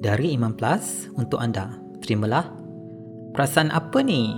[0.00, 1.76] Dari Imam Plus untuk anda.
[2.00, 2.48] Terimalah.
[3.36, 4.32] Perasaan apa ni?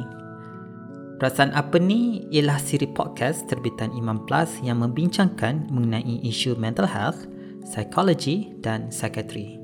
[1.23, 7.31] Perasaan apa ni ialah siri podcast terbitan Imam Plus yang membincangkan mengenai isu mental health,
[7.63, 9.62] psikologi dan psikiatri.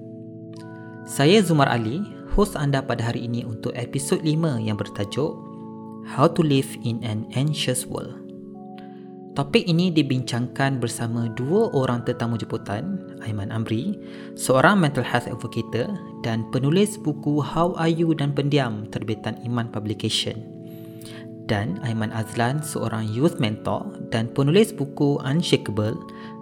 [1.03, 1.99] Saya Zumar Ali,
[2.30, 5.35] host anda pada hari ini untuk episod 5 yang bertajuk
[6.15, 8.28] How to Live in an Anxious World.
[9.39, 13.95] Topik ini dibincangkan bersama dua orang tetamu jemputan, Aiman Amri,
[14.34, 15.86] seorang mental health advocate
[16.27, 20.43] dan penulis buku How Are You dan Pendiam terbitan Iman Publication.
[21.46, 25.94] Dan Aiman Azlan, seorang youth mentor dan penulis buku Unshakable,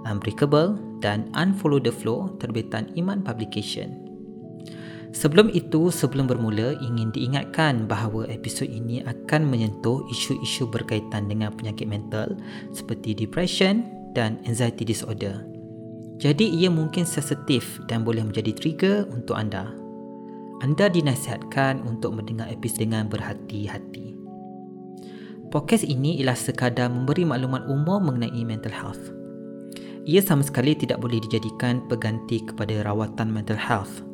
[0.09, 4.06] Unbreakable dan Unfollow the Flow terbitan Iman Publication.
[5.17, 11.89] Sebelum itu, sebelum bermula, ingin diingatkan bahawa episod ini akan menyentuh isu-isu berkaitan dengan penyakit
[11.89, 12.37] mental
[12.77, 15.41] seperti depression dan anxiety disorder.
[16.21, 19.73] Jadi ia mungkin sensitif dan boleh menjadi trigger untuk anda.
[20.61, 24.13] Anda dinasihatkan untuk mendengar episod dengan berhati-hati.
[25.49, 29.17] Podcast ini ialah sekadar memberi maklumat umum mengenai mental health.
[30.05, 34.05] Ia sama sekali tidak boleh dijadikan pengganti kepada rawatan mental health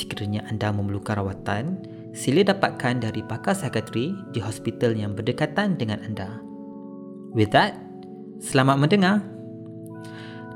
[0.00, 1.84] Sekiranya anda memerlukan rawatan,
[2.16, 6.40] sila dapatkan dari pakar psikiatri di hospital yang berdekatan dengan anda.
[7.36, 7.76] With that,
[8.40, 9.20] selamat mendengar.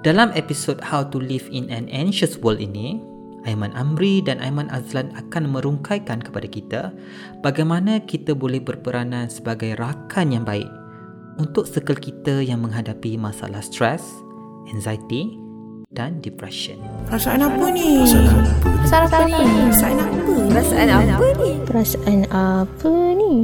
[0.00, 3.05] Dalam episod How to Live in an Anxious World ini,
[3.45, 6.83] Aiman Amri dan Aiman Azlan akan merungkaikan kepada kita
[7.45, 10.69] bagaimana kita boleh berperanan sebagai rakan yang baik
[11.37, 14.00] untuk circle kita yang menghadapi masalah stres,
[14.72, 15.44] anxiety
[15.95, 16.77] dan depression.
[17.06, 18.03] Perasaan apa ni?
[18.03, 19.39] Perasaan apa ni?
[19.70, 20.37] Perasaan apa ni?
[20.50, 21.50] Perasaan apa ni?
[21.64, 23.34] Perasaan apa ni?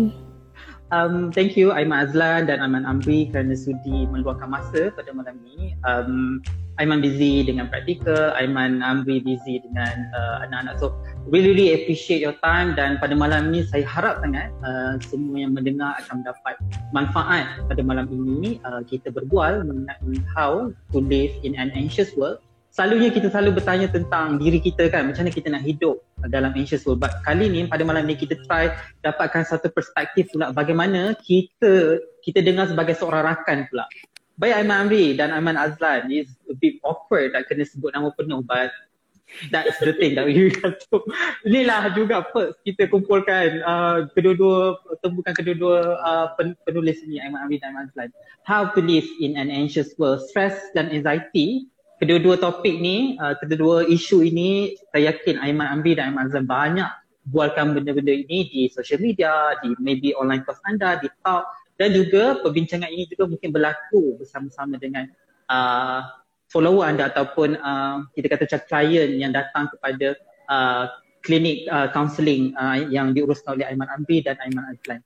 [0.90, 5.78] Um, thank you Aiman Azlan dan Aiman Amri kerana sudi meluangkan masa pada malam ini.
[5.86, 6.42] Um,
[6.80, 10.80] Aiman busy dengan praktikal, Aiman Amri busy dengan uh, anak-anak.
[10.80, 10.96] So
[11.28, 15.52] really really appreciate your time dan pada malam ini saya harap sangat uh, semua yang
[15.52, 16.54] mendengar akan mendapat
[16.96, 18.56] manfaat pada malam ini.
[18.64, 22.40] Uh, kita berbual mengenai how to live in an anxious world
[22.70, 25.98] selalunya kita selalu bertanya tentang diri kita kan macam mana kita nak hidup
[26.30, 28.70] dalam anxious world but kali ni pada malam ni kita try
[29.02, 33.90] dapatkan satu perspektif pula bagaimana kita kita dengar sebagai seorang rakan pula
[34.40, 38.40] baik Aiman Amri dan Aiman Azlan is a bit awkward nak kena sebut nama penuh
[38.40, 38.72] but
[39.52, 40.96] that's the thing that we have to.
[41.44, 46.26] Inilah juga first kita kumpulkan uh, kedua-dua temukan kedua-dua uh,
[46.64, 48.10] penulis ini Aiman Amri dan Aiman Azlan.
[48.48, 50.24] How to live in an anxious world.
[50.24, 51.68] Stress dan anxiety
[52.00, 56.88] kedua-dua topik ni, uh, kedua-dua isu ini, saya yakin Aiman Amri dan Aiman Azam banyak
[57.28, 61.44] bualkan benda-benda ini di social media, di maybe online course anda, di talk
[61.80, 65.08] dan juga perbincangan ini juga mungkin berlaku bersama-sama dengan
[65.48, 66.04] uh,
[66.52, 70.12] follower anda ataupun uh, kita kata client yang datang kepada
[70.52, 70.92] uh,
[71.24, 75.00] klinik uh, counselling uh, yang diuruskan oleh Aiman Amri dan Aiman Azlan.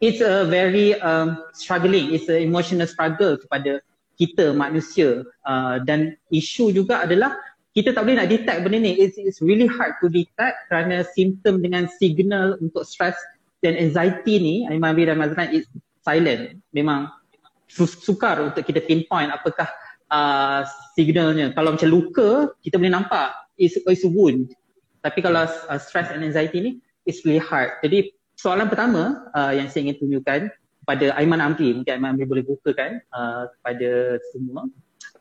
[0.00, 3.84] It's a very um, struggling, it's a emotional struggle kepada
[4.16, 7.36] kita manusia uh, dan isu juga adalah
[7.76, 11.60] kita tak boleh nak detect benda ni it's, it's really hard to detect kerana simptom
[11.60, 13.20] dengan signal untuk stress
[13.60, 15.68] dan anxiety ni Aiman Amir dan Mazlan is
[16.06, 16.62] silent.
[16.70, 17.10] Memang
[17.66, 19.66] sukar untuk kita pinpoint apakah
[20.14, 20.62] uh,
[20.94, 21.50] signalnya.
[21.50, 24.54] Kalau macam luka kita boleh nampak it's, it's a wound.
[25.02, 26.72] Tapi kalau uh, stress and anxiety ni
[27.02, 27.74] it's really hard.
[27.82, 30.40] Jadi soalan pertama uh, yang saya ingin tunjukkan
[30.86, 34.70] pada Aiman Amri mungkin Aiman Amri boleh bukakan uh, kepada semua.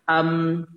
[0.06, 0.70] Um,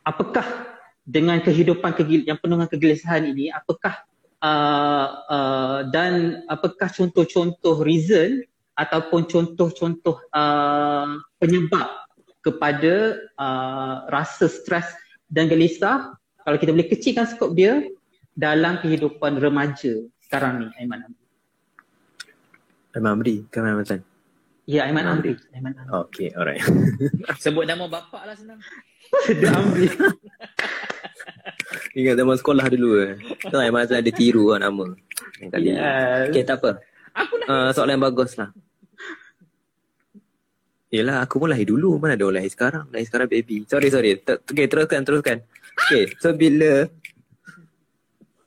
[0.00, 0.72] apakah
[1.04, 4.00] dengan kehidupan kegil- yang penuh dengan kegelisahan ini apakah
[4.40, 8.40] uh, uh, dan apakah contoh-contoh reason
[8.74, 11.88] ataupun contoh-contoh uh, penyebab
[12.42, 14.90] kepada uh, rasa stres
[15.30, 16.12] dan gelisah
[16.44, 17.86] kalau kita boleh kecilkan skop dia
[18.34, 21.24] dalam kehidupan remaja sekarang ni Aiman Amri
[22.94, 24.00] Aiman Amri ke Aiman Mazlan?
[24.70, 25.34] Ya, Aiman Amri.
[25.50, 25.90] Aiman Amri.
[26.06, 26.62] Okay, alright.
[27.42, 28.62] Sebut nama bapak lah senang.
[29.26, 29.90] Sedap Amri.
[31.98, 33.18] Ingat zaman sekolah dulu eh.
[33.50, 34.94] Kan Aiman Mazlan ada tiru lah nama.
[35.42, 35.68] Yang kali.
[35.74, 36.30] Yes.
[36.30, 36.70] Okay, tak apa.
[37.18, 37.46] Aku lah.
[37.50, 38.54] Uh, soalan yang bagus lah.
[40.94, 41.98] Yelah, aku pun lahir dulu.
[41.98, 42.86] Mana ada orang lahir sekarang?
[42.94, 43.66] Lahir sekarang baby.
[43.66, 44.14] Sorry, sorry.
[44.22, 45.42] Okay, teruskan, teruskan.
[45.74, 46.86] Okay, so bila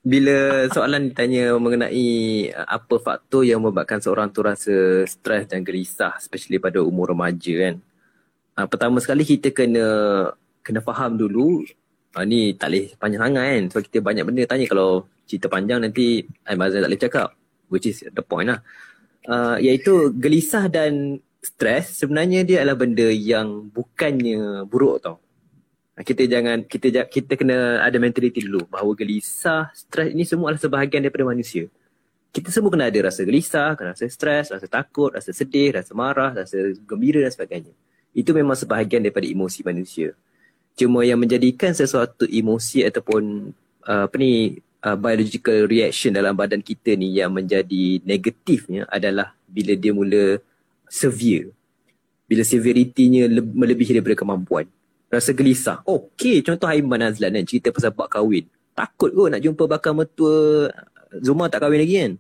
[0.08, 2.08] bila soalan ditanya mengenai
[2.56, 7.68] uh, apa faktor yang membuatkan seorang tu rasa stres dan gelisah especially pada umur remaja
[7.68, 7.76] kan.
[8.56, 9.88] Uh, pertama sekali kita kena
[10.64, 11.68] kena faham dulu
[12.16, 13.64] uh, ni tak boleh panjang sangat kan.
[13.76, 17.28] Sebab kita banyak benda tanya kalau cerita panjang nanti Aimazan tak boleh cakap
[17.68, 18.64] which is the point lah.
[19.28, 25.18] Uh, iaitu gelisah dan stres sebenarnya dia adalah benda yang bukannya buruk tau.
[25.98, 31.02] Kita jangan kita kita kena ada mentality dulu bahawa gelisah, stres ini semua adalah sebahagian
[31.02, 31.66] daripada manusia.
[32.30, 36.38] Kita semua kena ada rasa gelisah, kena rasa stres, rasa takut, rasa sedih, rasa marah,
[36.38, 37.74] rasa gembira dan sebagainya.
[38.14, 40.14] Itu memang sebahagian daripada emosi manusia.
[40.78, 43.50] Cuma yang menjadikan sesuatu emosi ataupun
[43.90, 49.74] uh, apa ni uh, biological reaction dalam badan kita ni yang menjadi negatifnya adalah bila
[49.74, 50.38] dia mula
[50.92, 51.54] severe.
[52.28, 54.68] Bila severity-nya le- melebihi daripada kemampuan.
[55.08, 55.80] Rasa gelisah.
[55.88, 58.44] Okey, contoh Aiman Azlan kan cerita pasal bak kahwin.
[58.76, 60.68] Takut kot nak jumpa bakal mertua
[61.24, 62.14] Zuma tak kahwin lagi kan?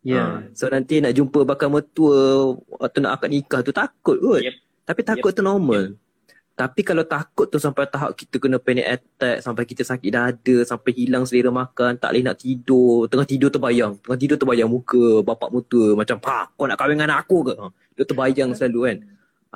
[0.00, 0.40] Ya.
[0.40, 4.40] Ha, so nanti nak jumpa bakal mertua atau nak akad nikah tu takut kot.
[4.40, 4.54] Yep.
[4.88, 5.94] Tapi takut tu normal.
[6.60, 10.92] Tapi kalau takut tu sampai tahap kita kena panic attack, sampai kita sakit dada, sampai
[10.92, 15.48] hilang selera makan, tak boleh nak tidur, tengah tidur terbayang, tengah tidur terbayang muka bapak
[15.48, 18.96] mertua macam, "Pa, kau nak kahwin dengan aku ke?" Ha, dia terbayang selalu kan.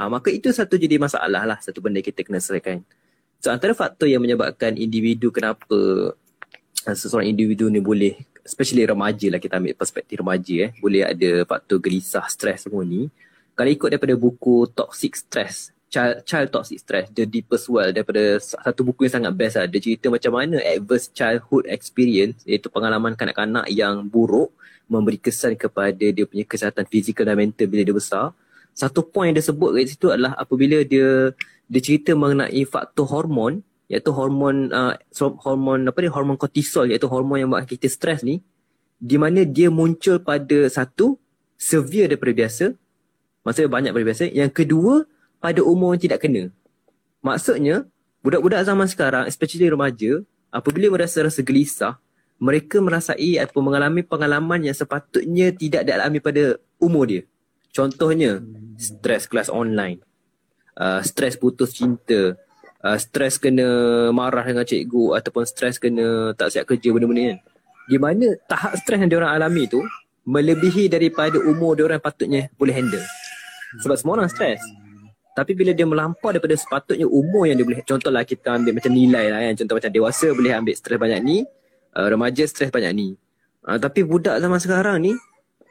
[0.01, 2.81] Ha, maka itu satu jadi masalah lah, satu benda kita kena selesaikan.
[3.45, 5.77] So antara faktor yang menyebabkan individu kenapa
[6.89, 11.45] uh, seseorang individu ni boleh especially remaja lah kita ambil perspektif remaja eh boleh ada
[11.45, 13.13] faktor gelisah stres semua ni
[13.53, 18.83] kalau ikut daripada buku Toxic Stress Child, Child Toxic Stress The Deepest Well daripada satu
[18.83, 19.71] buku yang sangat best lah.
[19.71, 24.51] Dia cerita macam mana adverse childhood experience iaitu pengalaman kanak-kanak yang buruk
[24.91, 28.35] memberi kesan kepada dia punya kesihatan fizikal dan mental bila dia besar.
[28.75, 31.31] Satu point yang dia sebut kat situ adalah apabila dia
[31.71, 34.99] dia cerita mengenai faktor hormon iaitu hormon uh,
[35.47, 38.43] hormon apa ni hormon kortisol iaitu hormon yang buat kita stres ni
[38.99, 41.15] di mana dia muncul pada satu
[41.55, 42.75] severe daripada biasa
[43.47, 44.25] maksudnya banyak daripada biasa.
[44.35, 44.95] Yang kedua
[45.45, 46.49] pada umur yang tidak kena
[47.21, 47.85] maksudnya
[48.25, 52.01] budak-budak zaman sekarang especially remaja apabila merasa rasa gelisah
[52.41, 57.23] mereka merasai ataupun mengalami pengalaman yang sepatutnya tidak dialami pada umur dia
[57.77, 58.41] contohnya
[58.81, 60.01] stres kelas online
[60.81, 62.41] uh, stres putus cinta
[62.85, 63.67] uh, stres kena
[64.13, 67.39] marah dengan cikgu ataupun stres kena tak siap kerja benda-benda kan.
[67.85, 69.81] Di mana tahap stres yang diorang alami tu
[70.25, 73.05] melebihi daripada umur diorang patutnya boleh handle.
[73.81, 74.61] Sebab semua orang stres.
[75.35, 79.35] Tapi bila dia melampau daripada sepatutnya umur yang dia boleh contohlah kita ambil macam nilai
[79.35, 79.55] lah kan.
[79.59, 81.37] Contoh macam dewasa boleh ambil stres banyak ni,
[81.99, 83.09] uh, remaja stres banyak ni.
[83.67, 85.13] Uh, tapi budak zaman sekarang ni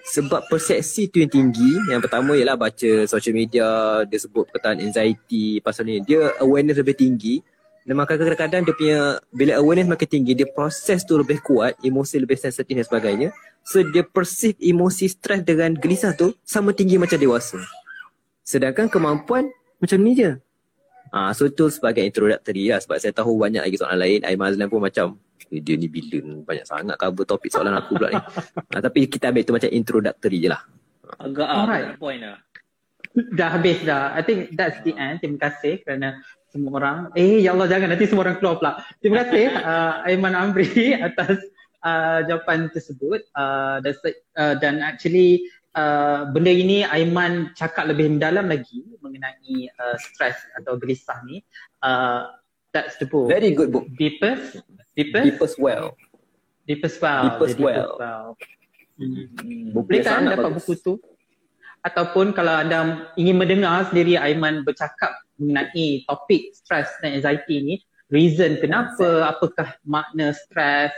[0.04, 5.64] sebab persepsi tu yang tinggi yang pertama ialah baca social media dia sebut perkataan anxiety
[5.64, 7.40] pasal ni dia awareness lebih tinggi
[7.88, 9.00] dan maka kadang-kadang dia punya
[9.32, 13.30] bila awareness makin tinggi dia proses tu lebih kuat emosi lebih sensitif dan sebagainya
[13.64, 17.64] so dia perceive emosi stres dengan gelisah tu sama tinggi macam dewasa
[18.44, 19.50] sedangkan kemampuan
[19.80, 20.38] macam ni je
[21.14, 24.20] Ah, so tu sebagai introductory lah sebab saya tahu banyak lagi soalan lain.
[24.26, 25.22] Aiman Azlan pun macam
[25.54, 28.18] eh, dia ni bila banyak sangat cover topik soalan aku pula ni.
[28.74, 30.66] ah, tapi kita ambil tu macam introductory je lah.
[31.22, 31.86] Agak ah, Alright.
[31.86, 32.42] banyak point lah.
[33.14, 34.18] Dah habis dah.
[34.18, 35.22] I think that's the end.
[35.22, 36.18] Terima kasih kerana
[36.50, 36.98] semua orang.
[37.14, 38.72] Eh, ya Allah jangan nanti semua orang keluar pula.
[38.98, 41.38] Terima kasih uh, Aiman Amri atas
[41.86, 43.22] uh, jawapan tersebut.
[43.38, 45.46] Uh, uh, dan actually
[45.78, 51.42] uh, benda ini Aiman cakap lebih mendalam lagi mengenai uh, stres atau gelisah ni.
[51.82, 52.30] Uh,
[52.74, 53.30] that's the book.
[53.30, 53.90] Very good book.
[53.98, 54.62] Deepest?
[54.98, 55.26] Deepest?
[55.26, 55.98] Deepest Well.
[56.66, 57.24] Deepest Well.
[57.36, 57.92] Deepest The Well.
[58.94, 59.26] Hmm.
[59.74, 60.64] Buku Boleh kan dapat bagus.
[60.64, 60.94] buku tu?
[61.84, 67.76] Ataupun kalau anda ingin mendengar sendiri Aiman bercakap mengenai topik stress dan anxiety ni,
[68.08, 70.94] reason kenapa, apakah makna stress,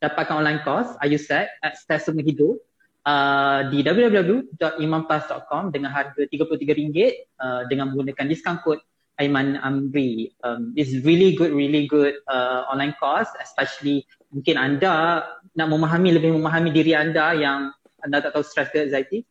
[0.00, 2.58] dapatkan online course Ayuset at Stress Semua Hidup
[3.06, 6.90] uh, di www.imanplus.com dengan harga RM33
[7.38, 8.78] uh, dengan menggunakan diskaun kod
[9.20, 10.32] Aiman Amri.
[10.42, 16.32] Um, it's really good, really good uh, online course, especially mungkin anda nak memahami lebih
[16.32, 17.70] memahami diri anda yang
[18.02, 19.22] anda tak tahu stress ke anxiety,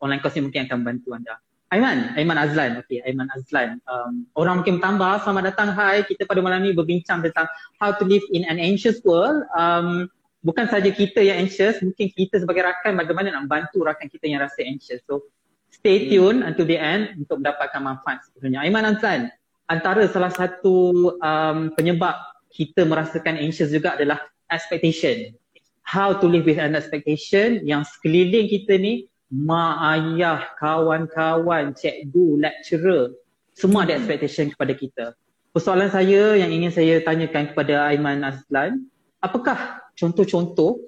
[0.00, 1.34] online course ni mungkin akan membantu anda.
[1.74, 2.78] Aiman, Aiman Azlan.
[2.86, 3.82] Okay, Aiman Azlan.
[3.90, 5.26] Um, orang mungkin bertambah.
[5.26, 5.74] Selamat datang.
[5.74, 7.50] Hai, kita pada malam ni berbincang tentang
[7.82, 9.42] how to live in an anxious world.
[9.58, 10.06] Um,
[10.44, 14.44] bukan saja kita yang anxious, mungkin kita sebagai rakan bagaimana nak bantu rakan kita yang
[14.44, 15.00] rasa anxious.
[15.08, 15.24] So,
[15.72, 18.62] stay tune until the end untuk mendapatkan manfaat sepenuhnya.
[18.62, 19.32] Aiman Azlan,
[19.66, 22.14] antara salah satu um, penyebab
[22.52, 24.22] kita merasakan anxious juga adalah
[24.52, 25.32] expectation.
[25.84, 33.12] How to live with an expectation yang sekeliling kita ni mak ayah, kawan-kawan, cikgu, lecturer,
[33.52, 35.04] semua ada expectation kepada kita.
[35.50, 38.86] Persoalan saya yang ingin saya tanyakan kepada Aiman Azlan,
[39.22, 40.80] apakah contoh-contoh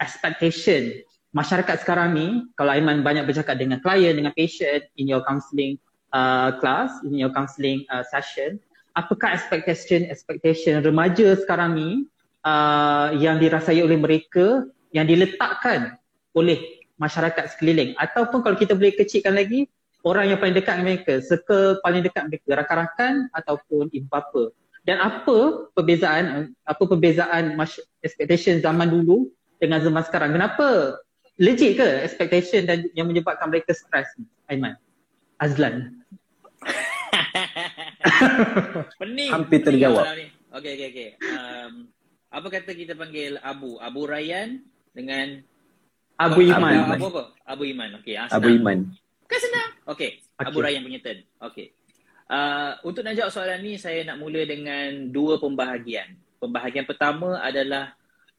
[0.00, 5.80] expectation masyarakat sekarang ni, kalau Aiman banyak bercakap dengan klien, dengan patient in your counselling
[6.12, 8.60] uh, class, in your counselling uh, session,
[8.92, 11.90] apakah expectation expectation remaja sekarang ni
[12.44, 15.96] uh, yang dirasai oleh mereka yang diletakkan
[16.36, 19.66] oleh masyarakat sekeliling ataupun kalau kita boleh kecilkan lagi
[20.04, 24.52] orang yang paling dekat dengan mereka, circle paling dekat mereka, rakan-rakan ataupun ibu bapa.
[24.82, 27.54] Dan apa perbezaan apa perbezaan
[28.02, 29.30] expectation zaman dulu
[29.62, 30.98] dengan zaman sekarang kenapa
[31.38, 34.74] legit ke expectation dan yang menyebabkan mereka stres ni Aiman
[35.38, 36.02] Azlan
[39.00, 39.30] Pening.
[39.32, 40.04] Hampir terjawab.
[40.52, 41.08] Okey okey okey.
[41.32, 41.72] Um,
[42.32, 43.80] apa kata kita panggil Abu?
[43.80, 44.62] Abu Rayyan
[44.92, 45.40] dengan
[46.20, 47.22] Abu Abu, Iman Abu apa?
[47.48, 47.90] Abu Iman.
[48.00, 48.48] Okey, ah, Abu.
[48.52, 48.92] Iman.
[49.26, 49.68] Kan senang.
[49.90, 50.64] Okey, Abu Okey.
[50.68, 51.18] Rayyan punya turn.
[51.50, 51.66] Okey.
[52.32, 56.16] Uh, untuk nak jawab soalan ni saya nak mula dengan dua pembahagian.
[56.40, 57.92] Pembahagian pertama adalah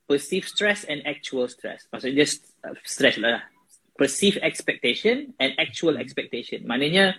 [0.10, 1.86] perceived stress and actual stress.
[1.94, 2.26] Maksudnya
[2.66, 3.46] uh, stress lah.
[3.94, 6.66] Perceived expectation and actual expectation.
[6.66, 7.14] Maknanya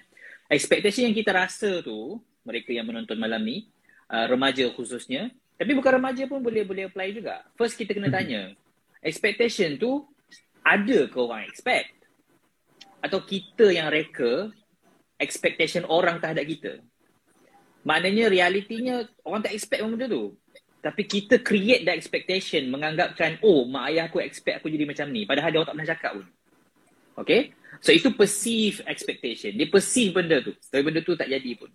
[0.50, 3.70] expectation yang kita rasa tu mereka yang menonton malam ni
[4.10, 7.46] uh, remaja khususnya tapi bukan remaja pun boleh boleh apply juga.
[7.54, 8.50] First kita kena tanya
[8.98, 10.02] expectation tu
[10.66, 11.94] ada ke orang expect?
[12.98, 14.50] Atau kita yang reka
[15.24, 16.84] expectation orang terhadap kita?
[17.84, 20.36] Maknanya realitinya orang tak expect pun benda tu.
[20.84, 25.24] Tapi kita create that expectation menganggapkan oh mak ayah aku expect aku jadi macam ni
[25.24, 26.26] padahal dia orang tak pernah cakap pun.
[27.24, 27.40] Okay?
[27.80, 29.56] So itu perceive expectation.
[29.56, 30.52] Dia perceive benda tu.
[30.56, 31.72] Tapi benda tu tak jadi pun.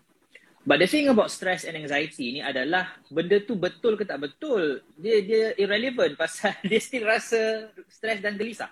[0.67, 4.85] But the thing about stress and anxiety ni adalah benda tu betul ke tak betul.
[4.97, 8.69] Dia dia irrelevant pasal dia still rasa stress dan gelisah.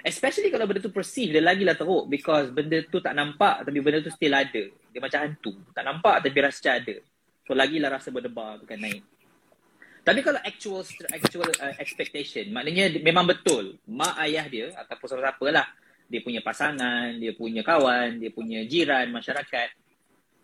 [0.00, 4.00] Especially kalau benda tu perceive dia lagilah teruk because benda tu tak nampak tapi benda
[4.00, 4.64] tu still ada.
[4.72, 5.52] Dia macam hantu.
[5.76, 6.96] Tak nampak tapi rasa macam ada.
[7.44, 9.04] So lagilah rasa berdebar tu kan naik.
[10.00, 10.80] Tapi kalau actual
[11.12, 15.66] actual uh, expectation, maknanya memang betul mak ayah dia ataupun siapa-siapa lah,
[16.08, 19.68] dia punya pasangan, dia punya kawan, dia punya jiran, masyarakat,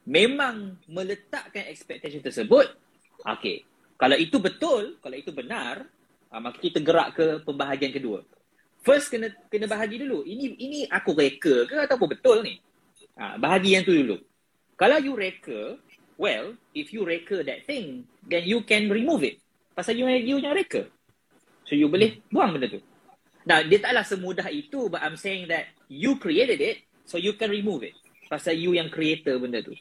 [0.05, 2.69] memang meletakkan expectation tersebut,
[3.25, 3.65] okay.
[3.97, 5.89] Kalau itu betul, kalau itu benar,
[6.29, 8.21] uh, maka kita gerak ke pembahagian kedua.
[8.87, 10.23] First kena kena bahagi dulu.
[10.23, 12.63] Ini ini aku reka ke ataupun betul ni?
[13.19, 14.23] Ha, bahagi yang tu dulu.
[14.79, 15.75] Kalau you reka,
[16.15, 19.43] well, if you reka that thing, then you can remove it.
[19.75, 20.87] Pasal you, you yang reka.
[21.67, 22.81] So you boleh buang benda tu.
[23.43, 27.51] Now, dia taklah semudah itu but I'm saying that you created it so you can
[27.51, 27.99] remove it.
[28.31, 29.75] Pasal you yang creator benda tu.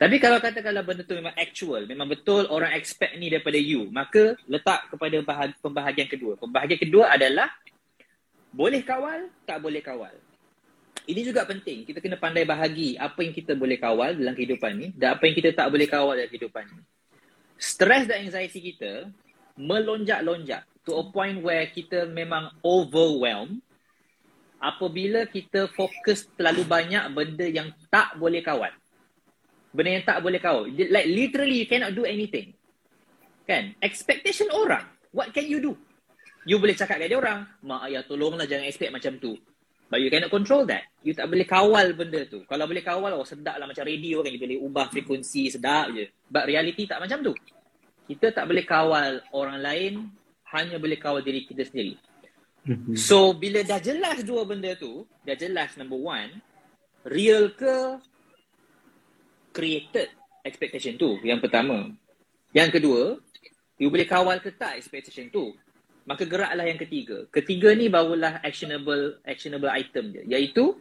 [0.00, 4.32] Tapi kalau katakanlah benda tu memang actual, memang betul orang expect ni daripada you, maka
[4.48, 6.40] letak kepada bahag, pembahagian kedua.
[6.40, 7.52] Pembahagian kedua adalah
[8.50, 10.14] boleh kawal, tak boleh kawal.
[11.06, 11.86] Ini juga penting.
[11.86, 15.34] Kita kena pandai bahagi apa yang kita boleh kawal dalam kehidupan ni dan apa yang
[15.34, 16.82] kita tak boleh kawal dalam kehidupan ni.
[17.60, 19.10] Stress dan anxiety kita
[19.58, 23.60] melonjak-lonjak to a point where kita memang overwhelmed
[24.60, 28.70] apabila kita fokus terlalu banyak benda yang tak boleh kawal.
[29.72, 30.68] Benda yang tak boleh kawal.
[30.70, 32.54] Like literally you cannot do anything.
[33.48, 33.74] Kan?
[33.82, 34.86] Expectation orang.
[35.10, 35.74] What can you do?
[36.48, 39.36] You boleh cakap kat dia orang, mak ayah tolonglah jangan expect macam tu.
[39.90, 40.86] But you cannot control that.
[41.02, 42.46] You tak boleh kawal benda tu.
[42.46, 44.30] Kalau boleh kawal, oh sedap lah macam radio kan.
[44.30, 46.06] You boleh ubah frekuensi, sedap je.
[46.30, 47.34] But reality tak macam tu.
[48.06, 49.92] Kita tak boleh kawal orang lain,
[50.54, 51.98] hanya boleh kawal diri kita sendiri.
[52.94, 56.38] So, bila dah jelas dua benda tu, dah jelas number one,
[57.08, 57.96] real ke
[59.50, 60.12] created
[60.44, 61.90] expectation tu, yang pertama.
[62.52, 63.02] Yang kedua,
[63.80, 65.56] you boleh kawal ke tak expectation tu.
[66.10, 67.30] Maka geraklah yang ketiga.
[67.30, 70.26] Ketiga ni barulah actionable actionable item dia.
[70.26, 70.74] Iaitu,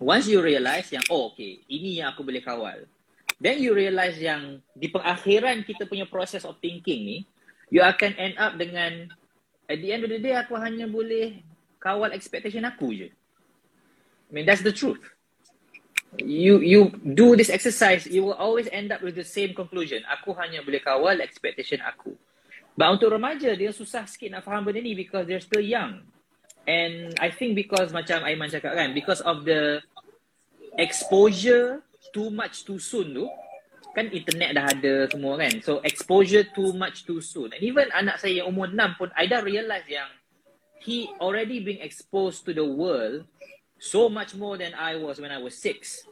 [0.00, 2.88] once you realise yang, oh okay, ini yang aku boleh kawal.
[3.36, 7.18] Then you realise yang di pengakhiran kita punya process of thinking ni,
[7.68, 9.12] you akan end up dengan,
[9.68, 11.44] at the end of the day, aku hanya boleh
[11.76, 13.08] kawal expectation aku je.
[13.12, 15.04] I mean, that's the truth.
[16.16, 20.08] You you do this exercise, you will always end up with the same conclusion.
[20.08, 22.16] Aku hanya boleh kawal expectation aku.
[22.74, 26.02] But untuk remaja, dia susah sikit nak faham benda ni because they're still young.
[26.66, 29.78] And I think because macam Aiman cakap kan, because of the
[30.74, 33.26] exposure too much too soon tu,
[33.94, 35.54] kan internet dah ada semua kan.
[35.62, 37.54] So exposure too much too soon.
[37.54, 40.10] And even anak saya yang umur 6 pun, I dah realise yang
[40.82, 43.22] he already being exposed to the world
[43.78, 46.02] so much more than I was when I was six.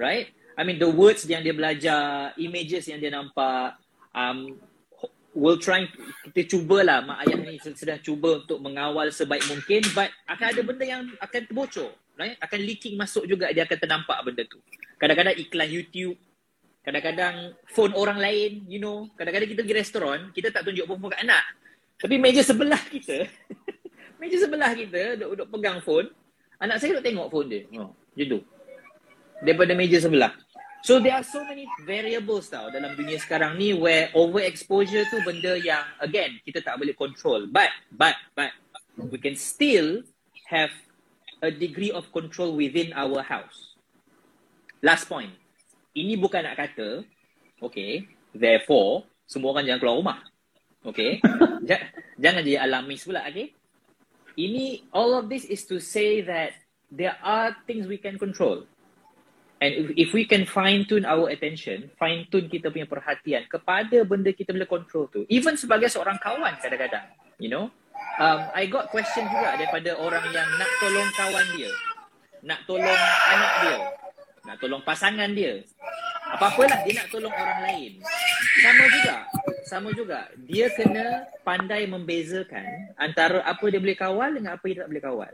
[0.00, 0.32] Right?
[0.56, 3.76] I mean, the words yang dia belajar, images yang dia nampak,
[4.16, 4.56] um,
[5.32, 5.88] will try
[6.30, 7.04] kita cubalah.
[7.04, 11.40] Mak ayah ni sedang cuba untuk mengawal sebaik mungkin but akan ada benda yang akan
[11.48, 12.36] terbocor right?
[12.38, 14.58] Akan leaking masuk juga dia akan ternampak benda tu.
[15.00, 16.16] Kadang-kadang iklan YouTube
[16.82, 19.08] kadang-kadang phone orang lain you know.
[19.16, 21.44] Kadang-kadang kita pergi restoran kita tak tunjuk phone kat anak
[22.02, 23.30] tapi meja sebelah kita
[24.18, 26.10] meja sebelah kita duk, duk pegang phone.
[26.62, 27.66] Anak saya duk tengok phone dia.
[27.80, 28.40] Oh macam tu.
[29.42, 30.32] Daripada meja sebelah
[30.82, 35.54] So there are so many variables tau dalam dunia sekarang ni where overexposure tu benda
[35.58, 37.46] yang again kita tak boleh control.
[37.46, 38.50] But but but
[38.98, 40.02] we can still
[40.50, 40.74] have
[41.38, 43.78] a degree of control within our house.
[44.82, 45.30] Last point.
[45.94, 47.06] Ini bukan nak kata
[47.62, 50.18] okay, Therefore, semua orang jangan keluar rumah.
[50.82, 51.20] Okay?
[51.70, 51.86] Ja-
[52.18, 53.54] jangan jadi alamis pula, okay?
[54.34, 56.58] Ini, all of this is to say that
[56.90, 58.66] there are things we can control.
[59.62, 64.02] And if, if we can fine tune our attention, fine tune kita punya perhatian kepada
[64.02, 65.22] benda kita boleh control tu.
[65.30, 67.06] Even sebagai seorang kawan kadang-kadang,
[67.38, 67.70] you know.
[68.18, 71.70] Um, I got question juga daripada orang yang nak tolong kawan dia.
[72.42, 73.00] Nak tolong
[73.30, 73.76] anak dia.
[74.50, 75.62] Nak tolong pasangan dia.
[76.34, 77.92] Apa-apalah dia nak tolong orang lain.
[78.66, 79.16] Sama juga.
[79.70, 80.20] Sama juga.
[80.42, 85.32] Dia kena pandai membezakan antara apa dia boleh kawal dengan apa dia tak boleh kawal.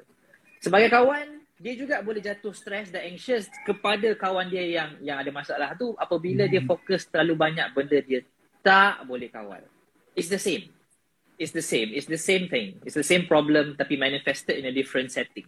[0.61, 5.31] Sebagai kawan, dia juga boleh jatuh stres dan anxious kepada kawan dia yang yang ada
[5.35, 8.23] masalah tu apabila dia fokus terlalu banyak benda dia
[8.63, 9.63] tak boleh kawal.
[10.15, 10.71] It's the same.
[11.39, 11.95] It's the same.
[11.95, 12.79] It's the same thing.
[12.87, 15.47] It's the same problem tapi manifested in a different setting.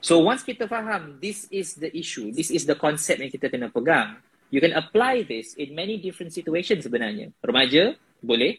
[0.00, 3.68] So once kita faham this is the issue, this is the concept yang kita kena
[3.68, 7.32] pegang, you can apply this in many different situations sebenarnya.
[7.44, 8.56] Remaja, boleh.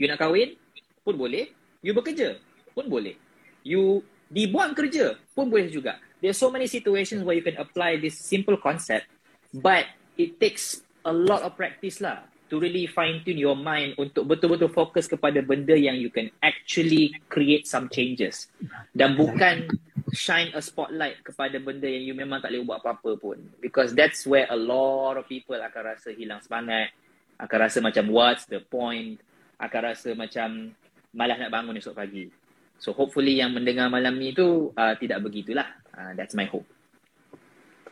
[0.00, 0.56] You nak kahwin,
[1.04, 1.52] pun boleh.
[1.84, 2.40] You bekerja,
[2.72, 3.16] pun boleh.
[3.64, 4.04] You
[4.34, 6.02] dibuang kerja, pun boleh juga.
[6.18, 9.06] There's so many situations where you can apply this simple concept,
[9.54, 9.86] but
[10.18, 14.68] it takes a lot of practice lah to really fine tune your mind untuk betul-betul
[14.74, 18.50] fokus kepada benda yang you can actually create some changes.
[18.90, 19.70] Dan bukan
[20.10, 23.38] shine a spotlight kepada benda yang you memang tak boleh buat apa-apa pun.
[23.62, 26.90] Because that's where a lot of people akan rasa hilang semangat
[27.38, 29.18] akan rasa macam what's the point?
[29.58, 30.70] Akan rasa macam
[31.14, 32.26] malas nak bangun esok pagi
[32.78, 36.66] so hopefully yang mendengar malam ni tu uh, tidak begitulah uh, that's my hope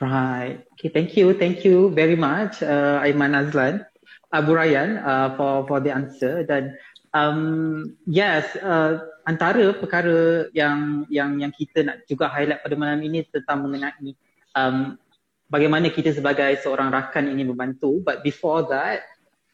[0.03, 0.67] Right.
[0.75, 1.31] Okay, thank you.
[1.39, 3.87] Thank you very much, uh, Aiman Azlan,
[4.35, 6.43] Abu Ryan, uh, for for the answer.
[6.43, 6.75] Dan
[7.15, 8.99] um, yes, uh,
[9.31, 14.19] antara perkara yang yang yang kita nak juga highlight pada malam ini tentang mengenai
[14.59, 14.99] um,
[15.47, 18.03] bagaimana kita sebagai seorang rakan ingin membantu.
[18.03, 19.07] But before that,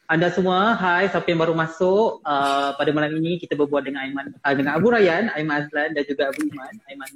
[0.09, 4.33] anda semua, hai, siapa yang baru masuk uh, pada malam ini kita berbual dengan Aiman,
[4.41, 7.11] uh, dengan Abu Ryan, Aiman Azlan dan juga Abu Iman, Aiman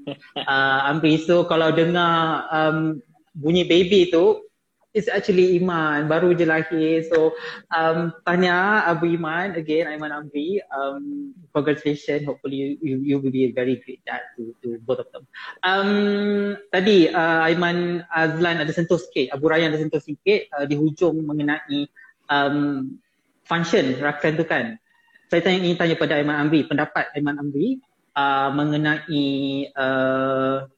[0.46, 1.18] uh, Amri.
[1.18, 3.02] So kalau dengar um,
[3.34, 4.46] bunyi baby tu,
[4.94, 7.02] it's actually Iman, baru je lahir.
[7.10, 7.34] So
[7.74, 13.50] um, tanya Abu Iman, again Aiman Amri, um, congratulations, hopefully you, you, you will be
[13.50, 15.26] a very great dad to, to both of them.
[15.66, 20.78] Um, tadi uh, Aiman Azlan ada sentuh sikit, Abu Ryan ada sentuh sikit uh, di
[20.78, 21.90] hujung mengenai
[22.30, 23.00] um,
[23.48, 24.78] function rakan tu kan.
[25.32, 27.82] Saya tanya, ingin tanya pada Aiman Amri, pendapat Aiman Amri
[28.14, 29.26] uh, mengenai
[29.74, 30.70] uh,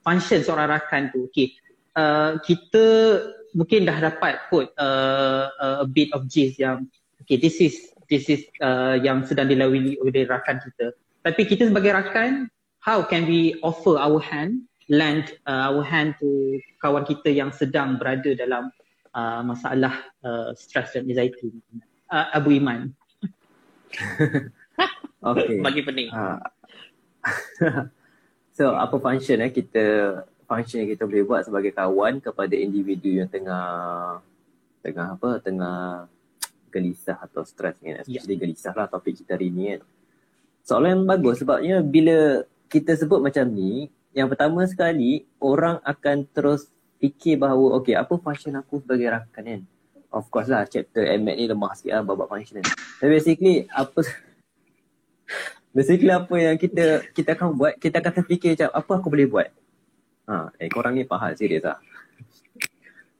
[0.00, 1.28] function seorang rakan tu.
[1.28, 1.52] Okay.
[1.92, 2.84] Uh, kita
[3.52, 6.86] mungkin dah dapat put uh, uh, a bit of gist yang
[7.18, 7.74] okay this is
[8.06, 10.94] this is uh, yang sedang dilalui oleh rakan kita.
[11.20, 12.48] Tapi kita sebagai rakan,
[12.80, 18.00] how can we offer our hand, lend uh, our hand to kawan kita yang sedang
[18.00, 18.72] berada dalam
[19.14, 21.52] uh, masalah uh, stress dan anxiety.
[22.10, 22.94] Uh, Abu Iman.
[25.20, 25.60] Okay.
[25.60, 26.40] bagi pening Ha.
[28.56, 29.84] so apa function eh kita
[30.48, 34.16] function yang kita boleh buat sebagai kawan kepada individu yang tengah
[34.80, 36.08] tengah apa tengah
[36.72, 38.42] gelisah atau stres kan especially yeah.
[38.48, 39.80] gelisah lah topik kita hari ni kan
[40.64, 46.72] soalan yang bagus sebabnya bila kita sebut macam ni yang pertama sekali orang akan terus
[47.00, 49.60] fikir bahawa okay apa function aku sebagai rakan kan?
[50.12, 52.68] Of course lah chapter MAT ni lemah sikit lah babak function kan.
[53.00, 54.00] Tapi basically apa
[55.76, 59.48] basically apa yang kita kita akan buat kita akan terfikir macam apa aku boleh buat?
[60.28, 61.80] Ha eh korang ni faham serius lah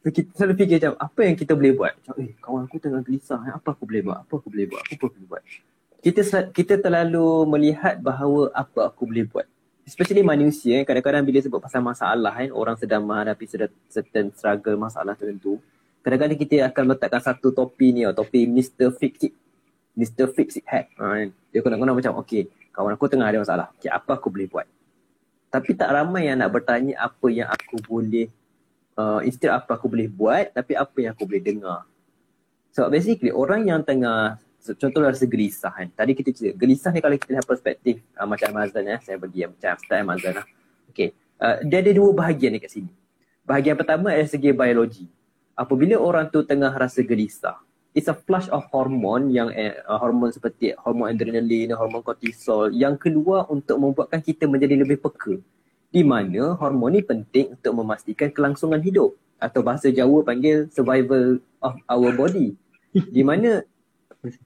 [0.01, 1.93] kita selalu fikir macam apa yang kita boleh buat?
[1.93, 4.19] Macam eh kawan aku tengah gelisah eh, apa aku boleh buat?
[4.25, 4.83] Apa aku boleh buat?
[4.89, 5.43] Apa aku boleh buat?
[6.01, 6.21] Kita
[6.57, 9.45] kita terlalu melihat bahawa apa aku boleh buat
[9.91, 13.43] especially manusia kadang-kadang bila sebut pasal masalah kan orang sedang menghadapi
[13.91, 15.59] certain- struggle masalah tertentu
[16.07, 18.95] kadang-kadang kita akan letakkan satu topi ni atau topi Mr.
[18.95, 19.35] Fix It
[19.99, 20.31] Mr.
[20.31, 21.35] Fix It Hat ha, kan.
[21.51, 24.67] dia kadang-kadang macam okay kawan aku tengah ada masalah okay, apa aku boleh buat
[25.51, 28.31] tapi tak ramai yang nak bertanya apa yang aku boleh
[28.95, 31.83] uh, instead apa aku boleh buat tapi apa yang aku boleh dengar
[32.71, 37.01] so basically orang yang tengah so, contoh rasa gelisah kan tadi kita cerita gelisah ni
[37.01, 40.47] kalau kita lihat perspektif uh, macam Amazon ya saya bagi yang macam style Amazon lah
[40.93, 42.93] okay uh, dia ada dua bahagian dekat sini
[43.49, 45.09] bahagian pertama adalah segi biologi
[45.57, 47.59] apabila orang tu tengah rasa gelisah
[47.95, 53.51] it's a flush of hormon yang uh, hormon seperti hormon adrenalin, hormon kortisol yang keluar
[53.51, 55.39] untuk membuatkan kita menjadi lebih peka.
[55.91, 61.75] Di mana hormon ni penting untuk memastikan kelangsungan hidup atau bahasa Jawa panggil survival of
[61.91, 62.55] our body.
[62.95, 63.67] Di mana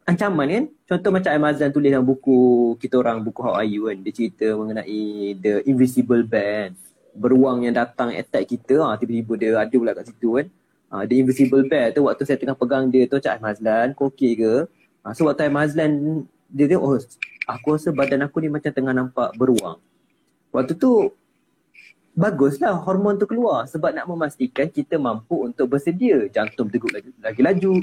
[0.06, 3.98] ancaman kan contoh macam Amazon tulis dalam buku kita orang buku How Are You kan
[4.02, 6.78] dia cerita mengenai the invisible band
[7.14, 10.46] beruang yang datang attack kita ha, tiba-tiba dia ada pula kat situ kan
[10.94, 14.38] ha, The Invisible Bear tu waktu saya tengah pegang dia tu Cak Mazlan kau okey
[14.38, 14.54] ke?
[15.02, 16.98] Uh, so waktu Mazlan dia tengok oh
[17.50, 19.82] aku rasa badan aku ni macam tengah nampak beruang.
[20.54, 21.10] Waktu tu
[22.14, 26.30] baguslah hormon tu keluar sebab nak memastikan kita mampu untuk bersedia.
[26.30, 27.82] Jantung degup lagi, lagi laju.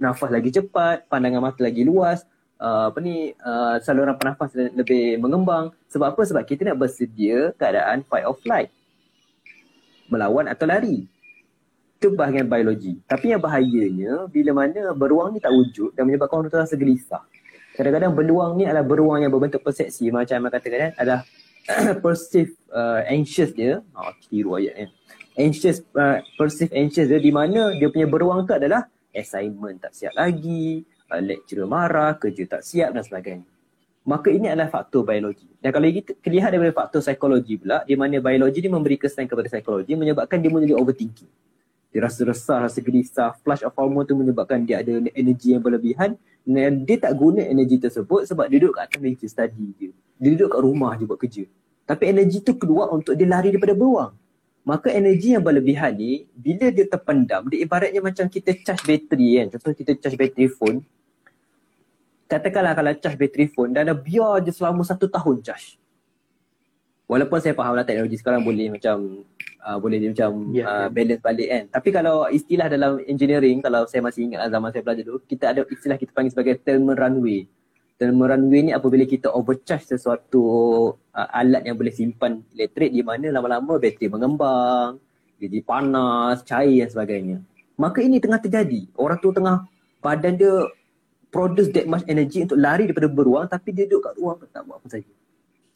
[0.00, 2.24] Nafas lagi cepat, pandangan mata lagi luas,
[2.56, 5.76] uh, apa ni uh, saluran penafas lebih mengembang.
[5.92, 6.22] Sebab apa?
[6.24, 8.72] Sebab kita nak bersedia keadaan fight or flight.
[10.08, 11.04] Melawan atau lari.
[12.00, 12.96] Itu bahagian biologi.
[13.04, 17.20] Tapi yang bahayanya bila mana beruang ni tak wujud dan menyebabkan orang tu rasa gelisah.
[17.76, 21.20] Kadang-kadang beruang ni adalah beruang yang berbentuk persepsi macam yang katakan kan adalah
[22.04, 23.84] perceive uh, anxious dia.
[23.92, 24.88] Oh, tiru ayat kan.
[25.36, 30.12] Anxious, uh, perceive anxious dia di mana dia punya beruang tu adalah assignment tak siap
[30.16, 33.48] lagi, uh, lecturer marah, kerja tak siap dan sebagainya.
[34.00, 35.46] Maka ini adalah faktor biologi.
[35.60, 39.46] Dan kalau kita lihat daripada faktor psikologi pula, di mana biologi ni memberi kesan kepada
[39.46, 41.30] psikologi menyebabkan dia menjadi overthinking
[41.90, 46.14] dia rasa resah, rasa gelisah, flush of hormone tu menyebabkan dia ada energi yang berlebihan
[46.46, 49.90] dan dia tak guna energi tersebut sebab dia duduk kat atas meja study dia.
[50.22, 51.44] Dia duduk kat rumah je buat kerja.
[51.90, 54.14] Tapi energi tu keluar untuk dia lari daripada beruang.
[54.60, 59.46] Maka energi yang berlebihan ni, bila dia terpendam, dia ibaratnya macam kita charge bateri kan.
[59.56, 60.84] Contoh kita charge bateri phone.
[62.28, 65.80] Katakanlah kalau charge bateri phone dan biar je selama satu tahun charge.
[67.10, 69.26] Walaupun saya faham lah teknologi sekarang boleh macam
[69.66, 70.88] uh, boleh dia macam yeah, uh, yeah.
[70.94, 71.64] balance balik kan.
[71.74, 75.44] Tapi kalau istilah dalam engineering, kalau saya masih ingat lah zaman saya belajar dulu, kita
[75.50, 77.50] ada istilah kita panggil sebagai thermal runway.
[78.00, 80.40] Thermal runway ni apabila kita overcharge sesuatu
[81.12, 84.96] uh, alat yang boleh simpan elektrik di mana lama-lama bateri mengembang,
[85.36, 87.36] jadi panas, cair dan sebagainya.
[87.76, 88.88] Maka ini tengah terjadi.
[88.96, 89.68] Orang tu tengah
[90.00, 90.64] badan dia
[91.28, 94.80] produce that much energy untuk lari daripada beruang tapi dia duduk kat ruang tak buat
[94.80, 95.12] apa saja.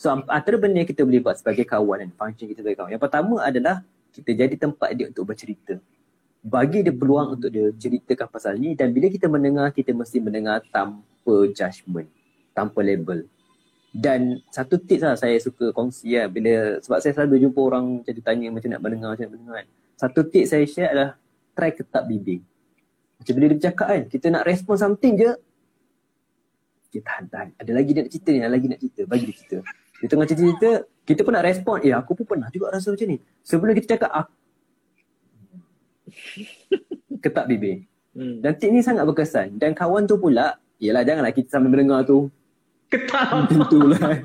[0.00, 2.90] So antara benda yang kita boleh buat sebagai kawan dan function kita sebagai kawan.
[2.96, 3.76] Yang pertama adalah
[4.16, 5.76] kita jadi tempat dia untuk bercerita.
[6.40, 10.60] Bagi dia peluang untuk dia ceritakan pasal ni dan bila kita mendengar, kita mesti mendengar
[10.72, 11.13] tanpa
[11.52, 12.08] judgement,
[12.52, 13.24] tanpa label.
[13.94, 18.14] Dan satu tips lah saya suka kongsi lah bila sebab saya selalu jumpa orang macam
[18.26, 19.66] tanya macam nak mendengar, macam nak mendengar kan.
[19.94, 21.10] Satu tips saya share adalah
[21.54, 22.42] try ketap bibir.
[23.22, 25.30] Macam bila dia bercakap kan, kita nak respon something je,
[26.90, 27.48] kita tahan, tahan.
[27.58, 29.58] Ada lagi dia nak cerita ni, ada lagi nak cerita, bagi dia cerita.
[30.02, 30.70] Dia tengah cerita-cerita,
[31.06, 31.76] kita pun nak respon.
[31.82, 33.16] Eh, aku pun pernah juga rasa macam ni.
[33.46, 34.32] Sebelum kita cakap, aku...
[37.24, 37.86] ketak bibir.
[38.14, 38.38] Hmm.
[38.44, 39.58] Dan tip ni sangat berkesan.
[39.58, 42.30] Dan kawan tu pula, yelah janganlah kita sambil mendengar tu.
[42.88, 43.26] Ketak.
[43.50, 44.22] Tentu lah.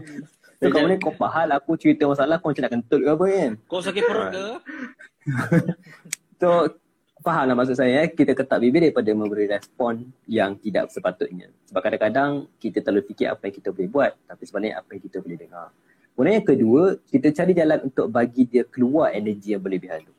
[0.60, 3.52] So, kawan ni kau faham aku cerita masalah, kau macam nak kentut ke apa kan?
[3.64, 4.48] Kau sakit perut ke?
[6.44, 6.50] so,
[7.20, 8.16] Fahamlah maksud saya, eh.
[8.16, 11.52] kita ketak bibir daripada memberi respon yang tidak sepatutnya.
[11.68, 15.18] Sebab kadang-kadang kita terlalu fikir apa yang kita boleh buat, tapi sebenarnya apa yang kita
[15.20, 15.68] boleh dengar.
[16.16, 20.16] Kemudian yang kedua, kita cari jalan untuk bagi dia keluar energi yang berlebihan tu.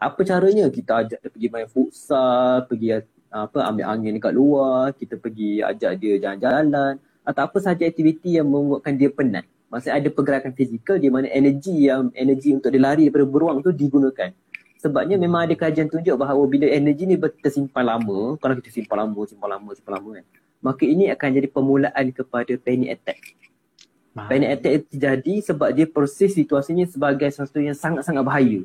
[0.00, 0.72] Apa caranya?
[0.72, 2.88] Kita ajak dia pergi main futsal, pergi
[3.32, 8.44] apa ambil angin dekat luar, kita pergi ajak dia jalan-jalan atau apa sahaja aktiviti yang
[8.44, 9.48] membuatkan dia penat.
[9.72, 13.72] Maksudnya ada pergerakan fizikal di mana energi yang energi untuk dia lari daripada beruang tu
[13.72, 14.36] digunakan.
[14.84, 19.20] Sebabnya memang ada kajian tunjuk bahawa bila energi ni tersimpan lama, kalau kita simpan lama,
[19.24, 20.24] simpan lama, simpan lama kan,
[20.60, 23.18] maka ini akan jadi permulaan kepada panic attack.
[24.12, 28.60] Panic attack terjadi sebab dia proses situasinya sebagai sesuatu yang sangat-sangat bahaya.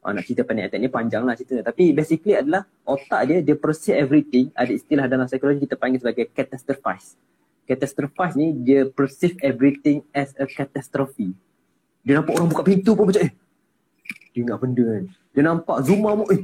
[0.00, 1.60] Oh, nak cerita panic attack ni panjang lah cerita.
[1.60, 4.48] Tapi basically adalah otak dia, dia proses everything.
[4.56, 7.20] Ada istilah dalam psikologi kita panggil sebagai catastrophize.
[7.68, 11.36] Catastrophize ni dia perceive everything as a catastrophe.
[12.00, 13.32] Dia nampak orang buka pintu pun macam eh.
[14.32, 15.04] Dia ingat benda kan.
[15.36, 16.40] Dia nampak Zuma mu eh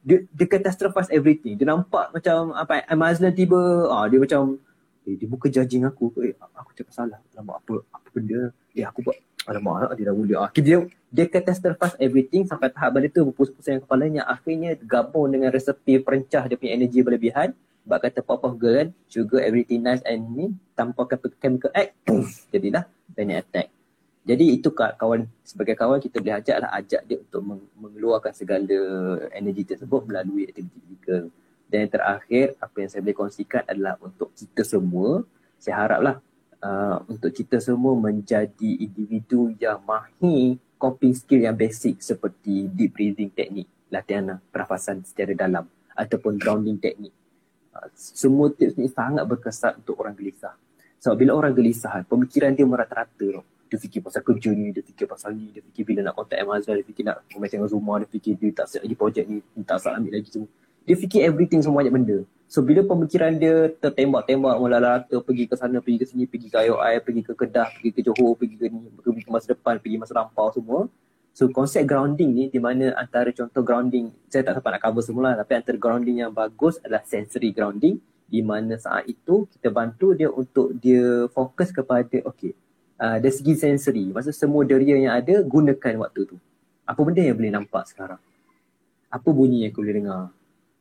[0.00, 1.52] dia dia catastrophize everything.
[1.60, 4.56] Dia nampak macam apa Amazon tiba ah dia macam
[5.04, 7.20] eh dia buka judging aku eh aku cakap salah.
[7.36, 8.56] Alamak apa apa benda?
[8.72, 10.36] Eh aku buat alamak dia dah mula.
[10.46, 10.78] Ah dia
[11.08, 16.58] dia catastrophize everything sampai tahap benda tu berpusing-pusing kepalanya akhirnya gabung dengan resepi perencah dia
[16.58, 17.54] punya energi berlebihan
[17.86, 21.06] sebab kata papa girl kan sugar everything nice and ni tanpa
[21.38, 21.94] chemical act
[22.50, 23.70] jadilah panic attack
[24.26, 28.78] jadi itu kawan sebagai kawan kita boleh ajaklah ajak dia untuk mengeluarkan segala
[29.30, 31.30] energi tersebut melalui aktiviti fizikal.
[31.70, 35.22] Dan yang terakhir apa yang saya boleh kongsikan adalah untuk kita semua
[35.62, 36.18] saya haraplah
[36.62, 43.32] uh, untuk kita semua menjadi individu yang mahir coping skill yang basic seperti deep breathing
[43.32, 45.64] teknik, latihan pernafasan secara dalam
[45.96, 47.12] ataupun grounding teknik.
[47.72, 50.54] Uh, semua tips ni sangat berkesan untuk orang gelisah.
[51.00, 55.10] Sebab so, bila orang gelisah, pemikiran dia merata-rata dia fikir pasal kerja ni, dia fikir
[55.10, 58.08] pasal ni, dia fikir bila nak contact Amazon, dia fikir nak komen dengan Zuma, dia
[58.08, 60.50] fikir dia tak siap lagi projek ni, dia tak siap ambil lagi semua.
[60.86, 62.18] Dia fikir everything semua banyak benda.
[62.46, 66.62] So bila pemikiran dia tertembak-tembak mula rata pergi ke sana, pergi ke sini, pergi ke
[66.62, 69.98] IOI, pergi ke Kedah, pergi ke Johor, pergi ke ni, pergi ke masa depan, pergi
[69.98, 70.86] masa lampau semua.
[71.34, 75.34] So konsep grounding ni di mana antara contoh grounding, saya tak sempat nak cover semula
[75.34, 80.30] tapi antara grounding yang bagus adalah sensory grounding di mana saat itu kita bantu dia
[80.30, 82.54] untuk dia fokus kepada okay,
[83.02, 86.36] uh, dari segi sensory, maksud semua deria yang ada gunakan waktu tu.
[86.86, 88.22] Apa benda yang boleh nampak sekarang?
[89.10, 90.22] Apa bunyi yang kau boleh dengar?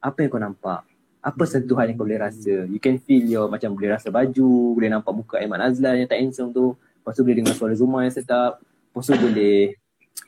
[0.06, 0.86] Apa yang kau nampak?
[1.26, 2.70] Apa sentuhan yang kau boleh rasa?
[2.70, 6.22] You can feel your macam boleh rasa baju, boleh nampak muka Aiman Azlan yang tak
[6.22, 6.78] handsome tu.
[6.78, 8.62] Lepas tu boleh dengar suara Zuma yang sedap.
[8.62, 9.74] Lepas tu boleh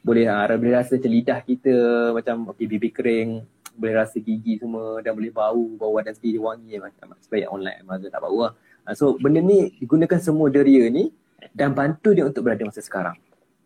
[0.01, 1.75] boleh ha, boleh rasa macam lidah kita
[2.15, 3.43] macam okey bibir kering
[3.77, 8.09] boleh rasa gigi semua dan boleh bau bau badan sendiri wangi macam supaya online masa
[8.09, 8.53] tak bau lah.
[8.89, 11.13] Ha, so benda ni digunakan semua deria ni
[11.53, 13.13] dan bantu dia untuk berada masa sekarang.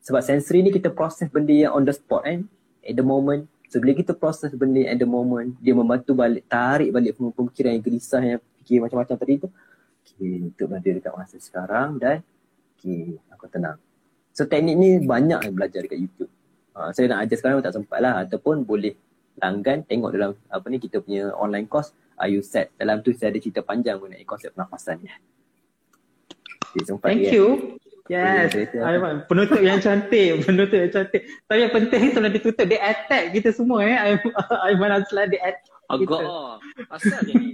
[0.03, 2.43] Sebab sensory ni kita proses benda yang on the spot kan
[2.83, 3.47] at the moment.
[3.71, 7.83] So bila kita proses benda at the moment dia membantu balik tarik balik pemikiran yang
[7.83, 9.49] gelisah yang fikir macam-macam tadi tu.
[10.01, 12.19] Okay, untuk berada dekat masa sekarang dan
[12.75, 13.79] okay, aku tenang.
[14.35, 16.31] So teknik ni banyak yang belajar dekat YouTube.
[16.75, 18.91] Uh, saya nak ajar sekarang tak sempat lah ataupun boleh
[19.39, 22.69] langgan tengok dalam apa ni kita punya online course Are you set?
[22.77, 25.09] Dalam tu saya ada cerita panjang mengenai konsep pernafasan ni.
[26.77, 27.33] Okay, Thank dia.
[27.33, 27.81] you.
[28.09, 29.27] Yes, Aiman.
[29.29, 30.39] Penutup yang cantik.
[30.47, 31.21] Penutup yang cantik.
[31.45, 34.17] Tapi yang penting sebelum ditutup, dia attack kita semua eh.
[34.65, 35.69] Aiman Azlan, dia attack.
[35.91, 36.23] Agak.
[36.87, 37.49] Asal dia ni?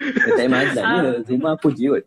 [0.00, 0.96] Dia Aiman Azlan ni.
[0.96, 1.16] Ah.
[1.26, 2.04] Zuma puji kot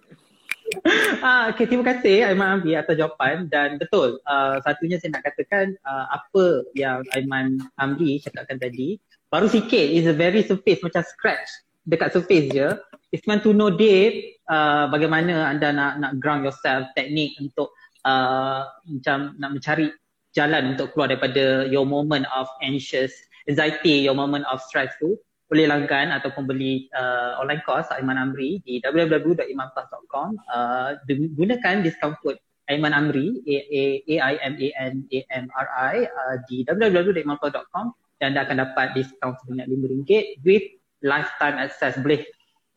[1.25, 5.75] ah, okay, terima kasih Aiman Ambi atas jawapan dan betul uh, satunya saya nak katakan
[5.85, 9.01] uh, apa yang Aiman Ambi cakapkan tadi
[9.33, 11.49] baru sikit is a very surface macam scratch
[11.89, 12.67] dekat surface je
[13.11, 17.73] it's meant to know deep uh, bagaimana anda nak nak ground yourself teknik untuk
[18.05, 19.89] uh, macam nak mencari
[20.37, 23.11] jalan untuk keluar daripada your moment of anxious
[23.49, 25.17] anxiety your moment of stress tu
[25.49, 32.37] boleh langgan ataupun beli uh, online course Aiman Amri di www.imanplus.com uh, gunakan discount code
[32.69, 33.57] Aiman Amri A
[34.05, 37.85] A I M A N A M R I uh, di www.imanplus.com
[38.21, 40.11] dan anda akan dapat diskaun sebanyak RM5
[40.45, 40.65] with
[41.01, 41.97] lifetime access.
[41.97, 42.27] Boleh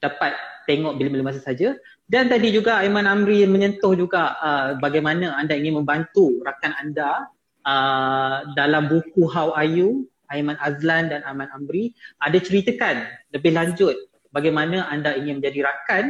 [0.03, 0.35] dapat
[0.67, 1.79] tengok bila-bila masa saja
[2.11, 7.31] dan tadi juga Aiman Amri menyentuh juga uh, bagaimana anda ingin membantu rakan anda
[7.63, 13.95] uh, dalam buku How Are You Aiman Azlan dan Aman Amri ada ceritakan lebih lanjut
[14.35, 16.05] bagaimana anda ingin menjadi rakan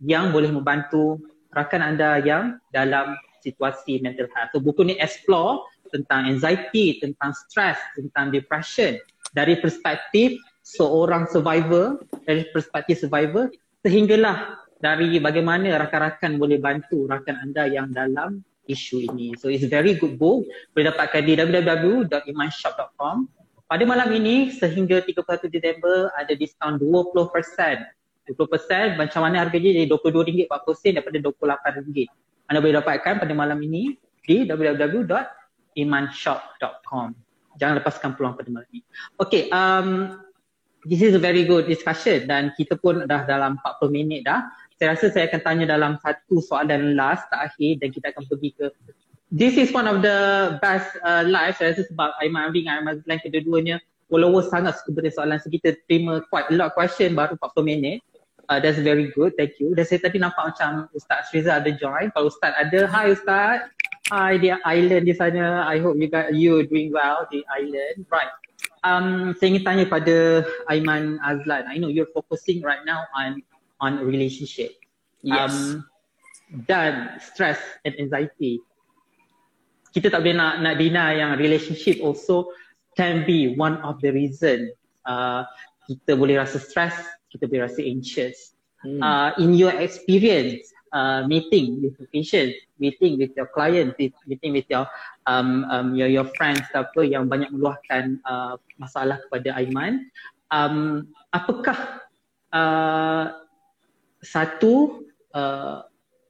[0.00, 1.20] yang boleh membantu
[1.52, 4.56] rakan anda yang dalam situasi mental health.
[4.56, 8.98] So buku ni explore tentang anxiety, tentang stress, tentang depression
[9.36, 10.34] dari perspektif
[10.74, 13.48] seorang survivor, dari perspektif survivor
[13.86, 19.36] sehinggalah dari bagaimana rakan-rakan boleh bantu rakan anda yang dalam isu ini.
[19.36, 20.44] So it's very good book.
[20.72, 23.28] Boleh dapatkan di www.imanshop.com
[23.64, 27.84] pada malam ini sehingga 31 Disember ada diskaun 20%.
[28.24, 32.08] 20% macam mana harganya jadi RM22.40 daripada RM28.
[32.48, 37.12] Anda boleh dapatkan pada malam ini di www.imanshop.com.
[37.60, 38.80] Jangan lepaskan peluang pada malam ini.
[39.20, 40.23] Okay, um,
[40.84, 44.44] this is a very good discussion dan kita pun dah dalam 40 minit dah.
[44.76, 48.66] Saya rasa saya akan tanya dalam satu soalan last terakhir dan kita akan pergi ke
[49.32, 50.18] this is one of the
[50.60, 53.80] best uh, live saya rasa sebab Aiman Amri dengan Aiman Zlan kedua-duanya
[54.12, 55.40] follower sangat suka beri soalan.
[55.40, 57.98] So kita terima quite a lot question baru 40 minit.
[58.44, 59.32] Uh, that's very good.
[59.40, 59.72] Thank you.
[59.72, 62.12] Dan saya tadi nampak macam Ustaz Shriza ada join.
[62.12, 63.72] Kalau Ustaz ada hi Ustaz.
[64.12, 65.64] Hi di island di sana.
[65.64, 68.04] I hope you got you doing well di island.
[68.12, 68.43] Right
[68.84, 73.40] um, saya ingin tanya pada Aiman Azlan I know you're focusing right now on
[73.82, 74.76] on relationship
[75.24, 75.50] yes.
[75.50, 75.82] um,
[76.68, 78.62] dan stress and anxiety
[79.96, 82.52] kita tak boleh nak nak deny yang relationship also
[82.94, 84.70] can be one of the reason
[85.08, 85.42] uh,
[85.88, 86.96] kita boleh rasa stress,
[87.28, 88.56] kita boleh rasa anxious.
[88.84, 89.00] Hmm.
[89.00, 94.64] Uh, in your experience, uh, meeting with your patient, meeting with your client, meeting with
[94.70, 94.86] your
[95.26, 100.06] um, um, your, your friends apa yang banyak meluahkan uh, masalah kepada Aiman,
[100.54, 101.04] um,
[101.34, 102.06] apakah
[102.54, 103.34] uh,
[104.22, 105.04] satu
[105.34, 105.82] uh,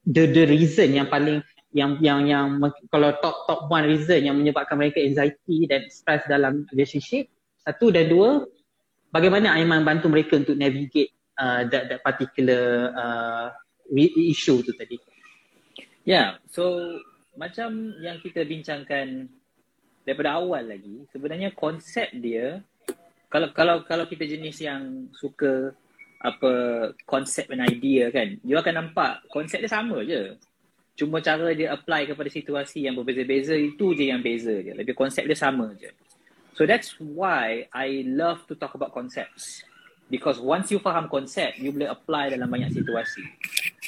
[0.09, 2.46] the the reason yang paling yang yang yang
[2.88, 7.29] kalau top top one reason yang menyebabkan mereka anxiety dan stress dalam relationship?
[7.64, 8.44] Satu dan dua
[9.12, 13.48] bagaimana Aiman bantu mereka untuk navigate uh, that that particular uh,
[13.92, 14.96] issue tu tadi
[16.06, 16.96] yeah so
[17.34, 19.26] macam yang kita bincangkan
[20.06, 22.62] daripada awal lagi sebenarnya konsep dia
[23.32, 25.74] kalau kalau kalau kita jenis yang suka
[26.24, 26.52] apa
[27.04, 30.36] konsep dan idea kan you akan nampak konsep dia sama je
[30.94, 34.70] Cuma cara dia apply kepada situasi yang berbeza-beza itu je yang beza je.
[34.70, 35.90] Lebih konsep dia sama je.
[36.54, 39.66] So that's why I love to talk about concepts.
[40.06, 43.26] Because once you faham konsep, you boleh apply dalam banyak situasi.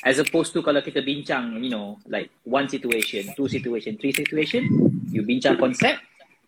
[0.07, 4.71] As opposed to kalau kita bincang, you know, like one situation, two situation, three situation,
[5.11, 5.99] you bincang konsep,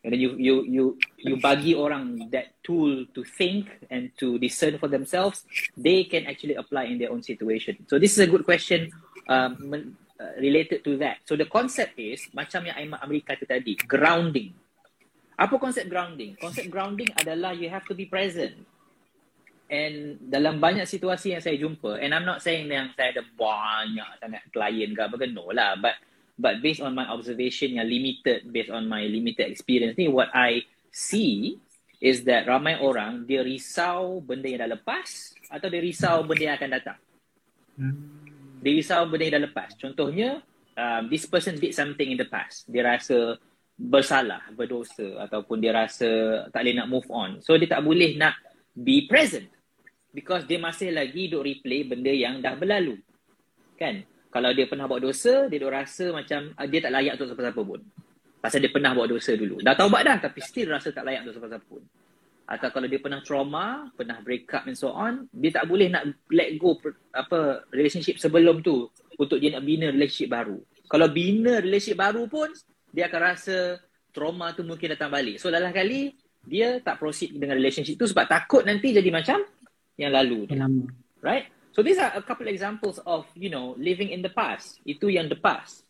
[0.06, 0.84] and then you you you
[1.18, 5.42] you bagi orang that tool to think and to discern for themselves
[5.74, 7.74] they can actually apply in their own situation.
[7.90, 8.94] So this is a good question
[9.26, 9.58] um,
[10.22, 11.26] uh, related to that.
[11.26, 14.54] So the concept is macam yang Aiman Amerika tu tadi grounding.
[15.34, 16.38] Apa konsep grounding?
[16.38, 18.54] Konsep grounding adalah you have to be present
[19.68, 24.08] And dalam banyak situasi yang saya jumpa, and I'm not saying yang saya ada banyak
[24.16, 25.76] sangat klien ke apa ke, no lah.
[25.76, 26.00] But
[26.40, 30.64] but based on my observation yang limited, based on my limited experience ni, what I
[30.88, 31.60] see
[32.00, 36.56] is that ramai orang dia risau benda yang dah lepas atau dia risau benda yang
[36.56, 36.98] akan datang.
[38.64, 39.76] Dia risau benda yang dah lepas.
[39.76, 40.40] Contohnya,
[40.80, 42.64] um, this person did something in the past.
[42.72, 43.36] Dia rasa
[43.76, 46.08] bersalah, berdosa ataupun dia rasa
[46.56, 47.44] tak boleh nak move on.
[47.44, 48.32] So dia tak boleh nak
[48.72, 49.57] be present
[50.12, 52.98] because dia masih lagi duk replay benda yang dah berlalu.
[53.78, 54.04] Kan?
[54.28, 57.60] Kalau dia pernah buat dosa, dia duk rasa macam uh, dia tak layak untuk siapa-siapa
[57.64, 57.80] pun.
[58.38, 59.58] Pasal dia pernah buat dosa dulu.
[59.64, 61.82] Dah taubat dah tapi still rasa tak layak untuk siapa-siapa pun.
[62.48, 66.08] Atau kalau dia pernah trauma, pernah break up and so on, dia tak boleh nak
[66.32, 66.80] let go
[67.12, 68.88] apa relationship sebelum tu
[69.20, 70.56] untuk dia nak bina relationship baru.
[70.88, 72.48] Kalau bina relationship baru pun,
[72.88, 73.76] dia akan rasa
[74.16, 75.36] trauma tu mungkin datang balik.
[75.36, 76.16] So dalam kali,
[76.48, 79.44] dia tak proceed dengan relationship tu sebab takut nanti jadi macam
[79.98, 80.54] yang lalu tu.
[81.20, 81.50] Right?
[81.74, 84.78] So these are a couple examples of, you know, living in the past.
[84.86, 85.82] Itu yang the past.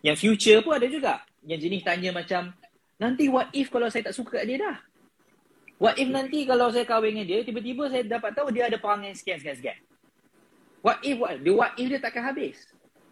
[0.00, 1.14] Yang future pun ada juga.
[1.42, 2.54] Yang jenis tanya macam,
[2.98, 4.76] nanti what if kalau saya tak suka kat dia dah?
[5.78, 9.14] What if nanti kalau saya kahwin dengan dia, tiba-tiba saya dapat tahu dia ada perangai
[9.14, 9.78] sekian-sekian-sekian.
[10.82, 12.58] What if, what, dia what if dia takkan habis?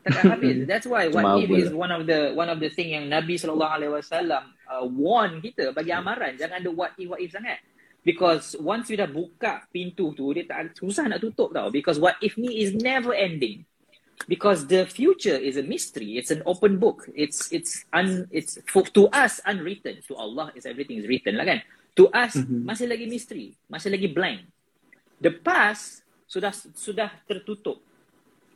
[0.03, 0.67] Takkan habis.
[0.67, 3.63] That's why what if is one of the one of the thing yang Nabi SAW
[3.63, 6.35] uh, warn kita bagi amaran.
[6.35, 7.63] Jangan ada what if, what if sangat.
[8.07, 11.75] Because once you dah buka pintu tu, dia tak susah nak tutup tau.
[11.75, 13.67] Because what if ni is never ending.
[14.31, 16.15] Because the future is a mystery.
[16.15, 17.11] It's an open book.
[17.19, 20.07] It's it's un, it's for, to us unwritten.
[20.07, 21.61] To Allah is everything is written lah kan.
[21.99, 22.63] To us mm-hmm.
[22.63, 24.47] masih lagi mystery, masih lagi blank.
[25.19, 27.83] The past sudah sudah tertutup.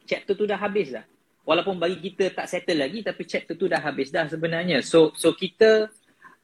[0.06, 1.04] Chapter tu dah habis dah.
[1.42, 4.80] Walaupun bagi kita tak settle lagi tapi chapter tu dah habis dah sebenarnya.
[4.80, 5.90] So so kita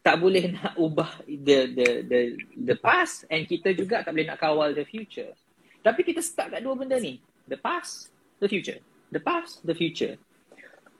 [0.06, 2.20] tak boleh nak ubah the the the
[2.54, 5.34] the past and kita juga tak boleh nak kawal the future.
[5.82, 7.18] Tapi kita stuck kat dua benda ni.
[7.50, 8.78] The past, the future.
[9.10, 10.14] The past, the future.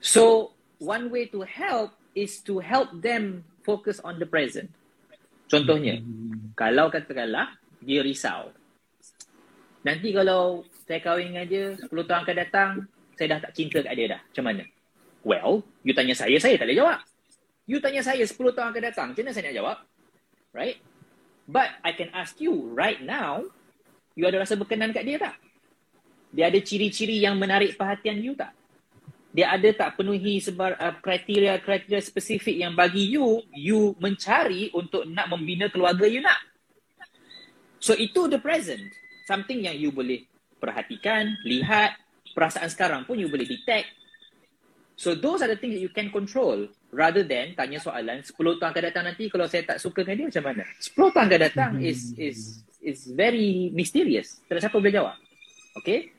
[0.03, 4.71] So, one way to help is to help them focus on the present.
[5.47, 6.55] Contohnya, hmm.
[6.55, 8.51] kalau katakanlah dia risau.
[9.87, 12.69] Nanti kalau saya kahwin dengan dia, 10 tahun akan datang,
[13.15, 14.21] saya dah tak cinta kat dia dah.
[14.23, 14.63] Macam mana?
[15.23, 16.99] Well, you tanya saya, saya tak boleh jawab.
[17.67, 19.77] You tanya saya 10 tahun akan datang, macam mana saya nak jawab?
[20.55, 20.79] Right?
[21.43, 23.43] But I can ask you right now,
[24.15, 25.35] you ada rasa berkenan kat dia tak?
[26.31, 28.55] Dia ada ciri-ciri yang menarik perhatian you tak?
[29.35, 35.27] Dia ada tak penuhi sebar uh, kriteria-kriteria spesifik yang bagi you, you mencari untuk nak
[35.27, 36.39] membina keluarga you nak?
[37.83, 38.95] So itu the present.
[39.27, 40.23] Something yang you boleh
[40.57, 41.99] perhatikan, lihat,
[42.31, 43.91] perasaan sekarang pun you boleh detect.
[44.97, 48.69] So those are the things that you can control rather than tanya soalan 10 tahun
[48.71, 50.63] akan datang nanti kalau saya tak suka dengan dia macam mana?
[50.79, 51.89] 10 tahun akan datang hmm.
[51.89, 52.39] is is
[52.79, 54.39] is very mysterious.
[54.47, 55.17] Tak siapa boleh jawab.
[55.83, 56.15] Okay?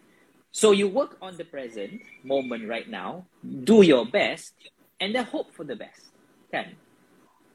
[0.52, 3.24] So you work on the present moment right now.
[3.40, 4.52] Do your best
[5.00, 6.12] and then hope for the best.
[6.52, 6.76] Kan?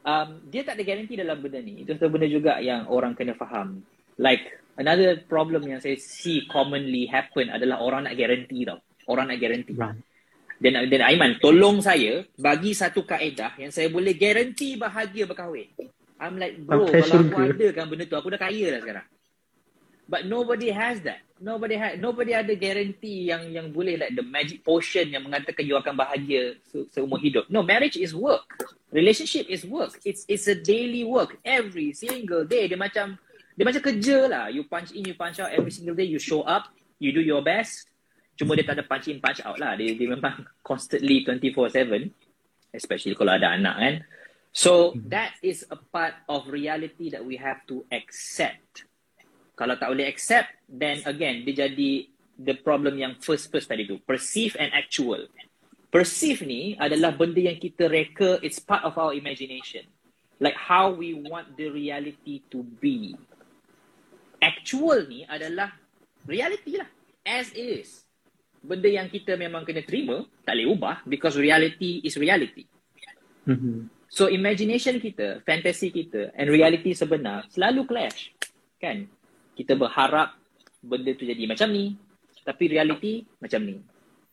[0.03, 1.85] Um, dia tak ada guarantee dalam benda ni.
[1.85, 3.85] Itu satu benda juga yang orang kena faham.
[4.17, 4.45] Like
[4.77, 8.81] another problem yang saya see commonly happen adalah orang nak guarantee tau.
[9.05, 9.77] Orang nak guarantee.
[9.77, 10.12] Right
[10.63, 15.67] dan dan Aiman tolong saya bagi satu kaedah yang saya boleh guarantee bahagia berkahwin.
[16.15, 19.07] I'm like bro okay, kalau aku ada kan benda tu aku dah kaya dah sekarang.
[20.07, 21.19] But nobody has that.
[21.43, 25.75] Nobody has nobody ada guarantee yang yang boleh like the magic potion yang mengatakan you
[25.75, 27.51] akan bahagia se- seumur hidup.
[27.51, 28.47] No, marriage is work.
[28.87, 29.99] Relationship is work.
[30.07, 31.35] It's it's a daily work.
[31.43, 33.19] Every single day dia macam
[33.55, 34.45] dia macam kerja lah.
[34.47, 36.07] You punch in, you punch out every single day.
[36.07, 36.71] You show up,
[37.03, 37.91] you do your best.
[38.33, 39.77] Cuma dia tak ada punch in, punch out lah.
[39.77, 42.09] Dia, dia memang constantly 24-7.
[42.73, 43.95] Especially kalau ada anak kan.
[44.53, 45.09] So, hmm.
[45.09, 48.85] that is a part of reality that we have to accept.
[49.53, 54.01] Kalau tak boleh accept, then again, dia jadi the problem yang first-first tadi tu.
[54.01, 55.29] Perceive and actual.
[55.93, 59.85] Perceive ni adalah benda yang kita reka, it's part of our imagination.
[60.41, 63.13] Like how we want the reality to be.
[64.41, 65.77] Actual ni adalah
[66.25, 66.89] reality lah.
[67.21, 68.02] As is
[68.63, 72.63] benda yang kita memang kena terima tak boleh ubah because reality is reality.
[73.43, 74.07] Mm-hmm.
[74.07, 78.31] So imagination kita, fantasy kita and reality sebenar selalu clash.
[78.79, 79.11] Kan?
[79.53, 80.39] Kita berharap
[80.79, 81.99] benda tu jadi macam ni
[82.47, 83.77] tapi reality macam ni.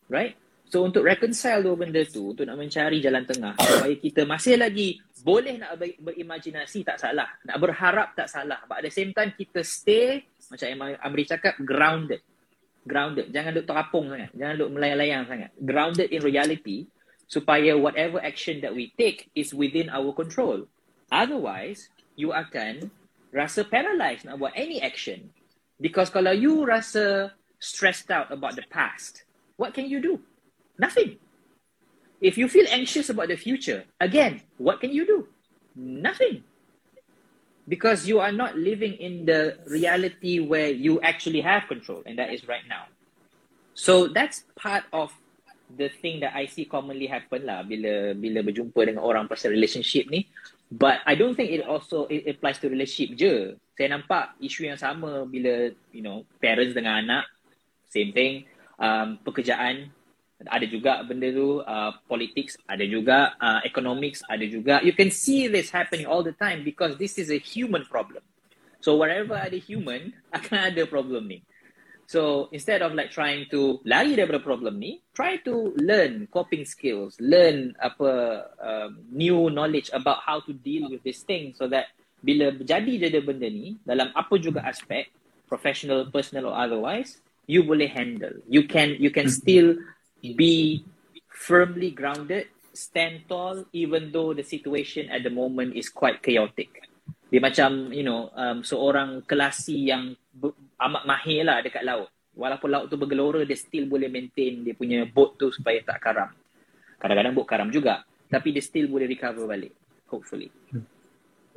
[0.06, 0.38] Right?
[0.70, 5.02] So untuk reconcile dua benda tu, untuk nak mencari jalan tengah supaya kita masih lagi
[5.26, 8.62] boleh nak ber- berimajinasi tak salah, nak berharap tak salah.
[8.70, 12.22] But at the same time kita stay macam yang Amri cakap grounded.
[12.88, 13.28] Grounded.
[13.32, 14.30] Jangan duk terapung sangat.
[14.32, 15.50] Jangan duk melayang-layang sangat.
[15.60, 16.88] Grounded in reality
[17.30, 20.66] supaya whatever action that we take is within our control.
[21.14, 22.90] Otherwise, you akan
[23.30, 25.30] rasa paralyzed nak buat any action.
[25.78, 29.24] Because kalau you rasa stressed out about the past,
[29.54, 30.18] what can you do?
[30.76, 31.16] Nothing.
[32.20, 35.30] If you feel anxious about the future, again, what can you do?
[35.72, 36.44] Nothing.
[37.70, 42.34] Because you are not living in the reality where you actually have control, and that
[42.34, 42.90] is right now.
[43.78, 45.14] So that's part of
[45.78, 50.10] the thing that I see commonly happen lah bila bila berjumpa dengan orang pasal relationship
[50.10, 50.26] ni.
[50.70, 53.34] But I don't think it also it applies to relationship je.
[53.74, 57.24] Saya nampak isu yang sama bila you know parents dengan anak,
[57.90, 58.46] same thing.
[58.80, 59.92] Um, pekerjaan
[60.48, 64.80] ada juga benda tu uh, politics ada juga uh, economics ada juga.
[64.80, 68.24] You can see this happening all the time because this is a human problem.
[68.80, 71.44] So wherever ada human akan ada problem ni.
[72.10, 77.14] So instead of like trying to lari daripada problem ni try to learn coping skills
[77.22, 78.10] learn apa
[78.58, 83.22] um, new knowledge about how to deal with this thing so that bila jadi jadi
[83.22, 85.06] benda ni dalam apa juga aspek
[85.46, 88.34] professional personal or otherwise you boleh handle.
[88.46, 89.74] You can you can still
[90.22, 90.84] be
[91.28, 96.84] firmly grounded, stand tall, even though the situation at the moment is quite chaotic.
[97.30, 102.10] Dia macam, you know, um, seorang kelasi yang ber- amat mahir lah dekat laut.
[102.34, 106.30] Walaupun laut tu bergelora, dia still boleh maintain dia punya boat tu supaya tak karam.
[106.98, 108.02] Kadang-kadang boat karam juga.
[108.30, 109.74] Tapi dia still boleh recover balik.
[110.10, 110.50] Hopefully.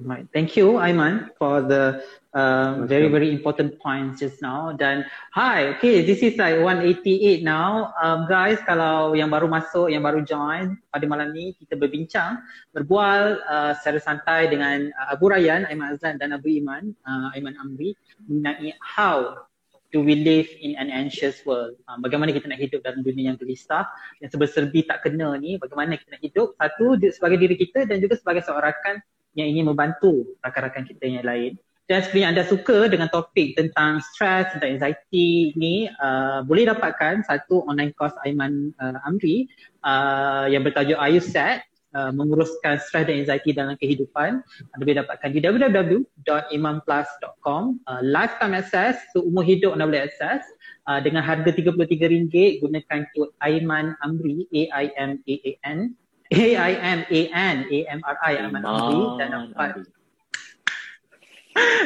[0.04, 0.28] Right.
[0.36, 2.04] Thank you, Aiman, for the
[2.36, 4.76] um, very, very important points just now.
[4.76, 7.96] Dan hi, okay, this is like 188 now.
[8.04, 12.44] Um, guys, kalau yang baru masuk, yang baru join pada malam ni, kita berbincang,
[12.76, 17.56] berbual uh, secara santai dengan uh, Abu Rayyan, Aiman Azlan dan Abu Iman, uh, Aiman
[17.64, 17.96] Amri
[18.28, 19.48] mengenai how
[19.96, 21.80] do we live in an anxious world.
[21.88, 23.88] Uh, bagaimana kita nak hidup dalam dunia yang gelisah,
[24.20, 28.20] yang serba-serbi tak kena ni, bagaimana kita nak hidup, satu sebagai diri kita dan juga
[28.20, 29.00] sebagai seorang rakan
[29.34, 31.58] yang ingin membantu rakan-rakan kita yang lain.
[31.84, 37.68] Dan sekiranya anda suka dengan topik tentang stress, tentang anxiety ni, uh, boleh dapatkan satu
[37.68, 39.52] online course Aiman uh, Amri
[39.84, 41.60] uh, yang bertajuk Are You Sad?
[41.94, 44.42] Uh, menguruskan stres dan anxiety dalam kehidupan.
[44.74, 50.42] Anda boleh dapatkan di www.imamplus.com uh, Lifetime access, so umur hidup anda boleh access
[50.90, 55.94] uh, dengan harga RM33 gunakan kod Aiman Amri, A-I-M-A-A-N
[56.32, 59.84] A-I-M-A-N A-M-R-I Ahmad Amri dan dapat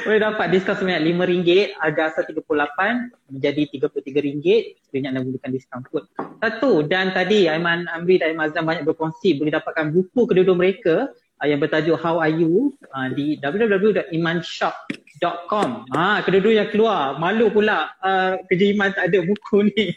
[0.08, 2.80] boleh dapat diskaun sebanyak RM5 harga asal RM38
[3.28, 4.48] menjadi RM33
[4.88, 6.08] sekiranya anda menggunakan diskaun kod
[6.40, 11.12] satu dan tadi Aiman Amri dan Aiman Azam banyak berkongsi boleh dapatkan buku kedua-dua mereka
[11.42, 17.92] uh, yang bertajuk How Are You uh, di www.imanshop.com ha, kedua-dua yang keluar malu pula
[18.02, 19.96] uh, kerja Iman tak ada buku ni.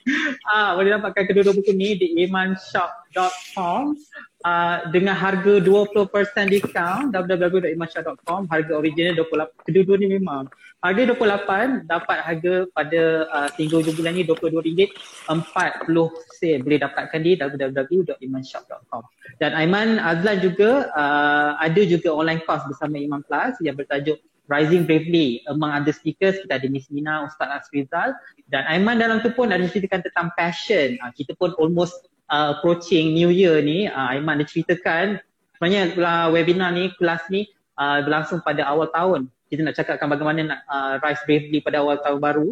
[0.48, 3.96] Ha, boleh dapatkan kedua-dua buku ni di imanshop.com
[4.40, 6.00] Uh, dengan harga 20%
[6.48, 10.48] diskaun www.imansyah.com harga original 28 kedua-dua ni memang.
[10.80, 14.96] Harga 28 dapat harga pada uh, tinggal hujung bulan ni RM22
[15.28, 16.64] 40 sen.
[16.64, 19.04] Boleh dapatkan di www.imanshop.com
[19.36, 24.18] dan Aiman Azlan juga uh, ada juga online course bersama Iman Plus yang bertajuk
[24.50, 26.42] Rising Bravely among other speakers.
[26.42, 28.18] Kita ada Miss Nina, Ustaz Asrizal.
[28.50, 30.98] Dan Aiman dalam tu pun ada ceritakan tentang passion.
[30.98, 35.18] Uh, kita pun almost uh, approaching New Year ni, uh, Aiman dia ceritakan
[35.58, 39.28] sebenarnya uh, webinar ni, kelas ni uh, berlangsung pada awal tahun.
[39.50, 42.48] Kita nak cakapkan bagaimana nak uh, rise bravely pada awal tahun baru.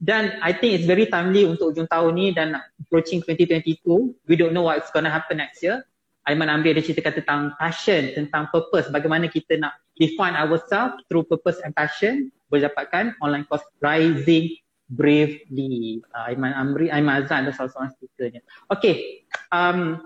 [0.00, 3.84] Dan I think it's very timely untuk ujung tahun ni dan approaching 2022.
[4.26, 5.84] We don't know what's to happen next year.
[6.24, 11.60] Aiman Amri ada ceritakan tentang passion, tentang purpose, bagaimana kita nak define ourselves through purpose
[11.64, 12.32] and passion.
[12.48, 14.56] Boleh dapatkan online course Rising
[14.90, 16.02] Bravely.
[16.10, 18.42] Uh, Aiman Amri, Aiman Azan adalah salah seorang speakernya.
[18.66, 19.22] Okay,
[19.54, 20.02] um,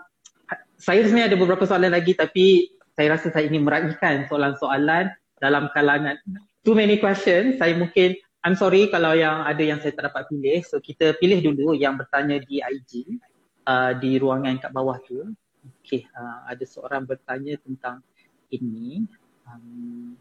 [0.77, 5.09] saya sebenarnya ada beberapa soalan lagi tapi saya rasa saya ingin meraihkan soalan-soalan
[5.41, 6.21] dalam kalangan
[6.61, 7.57] too many questions.
[7.57, 8.15] Saya mungkin,
[8.45, 10.61] I'm sorry kalau yang ada yang saya tak dapat pilih.
[10.69, 13.19] So kita pilih dulu yang bertanya di IG,
[13.65, 15.33] uh, di ruangan kat bawah tu.
[15.81, 18.05] Okay, uh, ada seorang bertanya tentang
[18.53, 19.09] ini.
[19.49, 20.17] Um,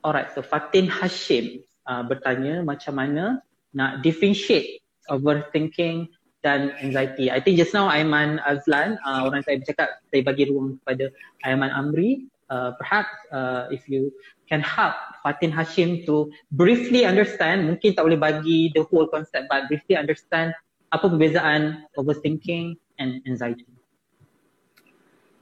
[0.00, 6.10] alright, so Fatin Hashim uh, bertanya macam mana nak differentiate overthinking
[6.46, 7.26] dan anxiety.
[7.26, 11.10] I think just now Aiman Azlan, uh, orang saya bercakap, saya bagi ruang kepada
[11.42, 12.30] Aiman Amri.
[12.46, 14.14] Uh, perhaps uh, if you
[14.46, 14.94] can help
[15.26, 20.54] Fatin Hashim to briefly understand, mungkin tak boleh bagi the whole concept but briefly understand
[20.94, 23.66] apa perbezaan overthinking and anxiety?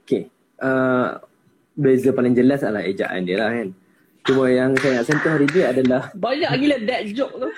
[0.01, 0.33] Okay.
[0.57, 1.21] Uh,
[1.77, 3.69] beza paling jelas adalah ejaan dia lah kan.
[4.25, 7.49] Cuma yang saya nak sentuh hari ni adalah Banyak gila that joke tu.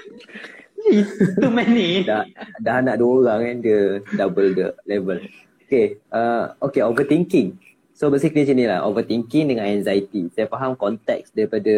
[1.42, 2.04] Too many.
[2.04, 2.28] dah,
[2.60, 3.80] dah anak dua orang kan dia
[4.16, 5.20] double the level.
[5.68, 6.00] Okay.
[6.12, 7.56] Uh, okay, overthinking.
[7.98, 10.30] So basically macam ni lah, overthinking dengan anxiety.
[10.30, 11.74] Saya faham konteks daripada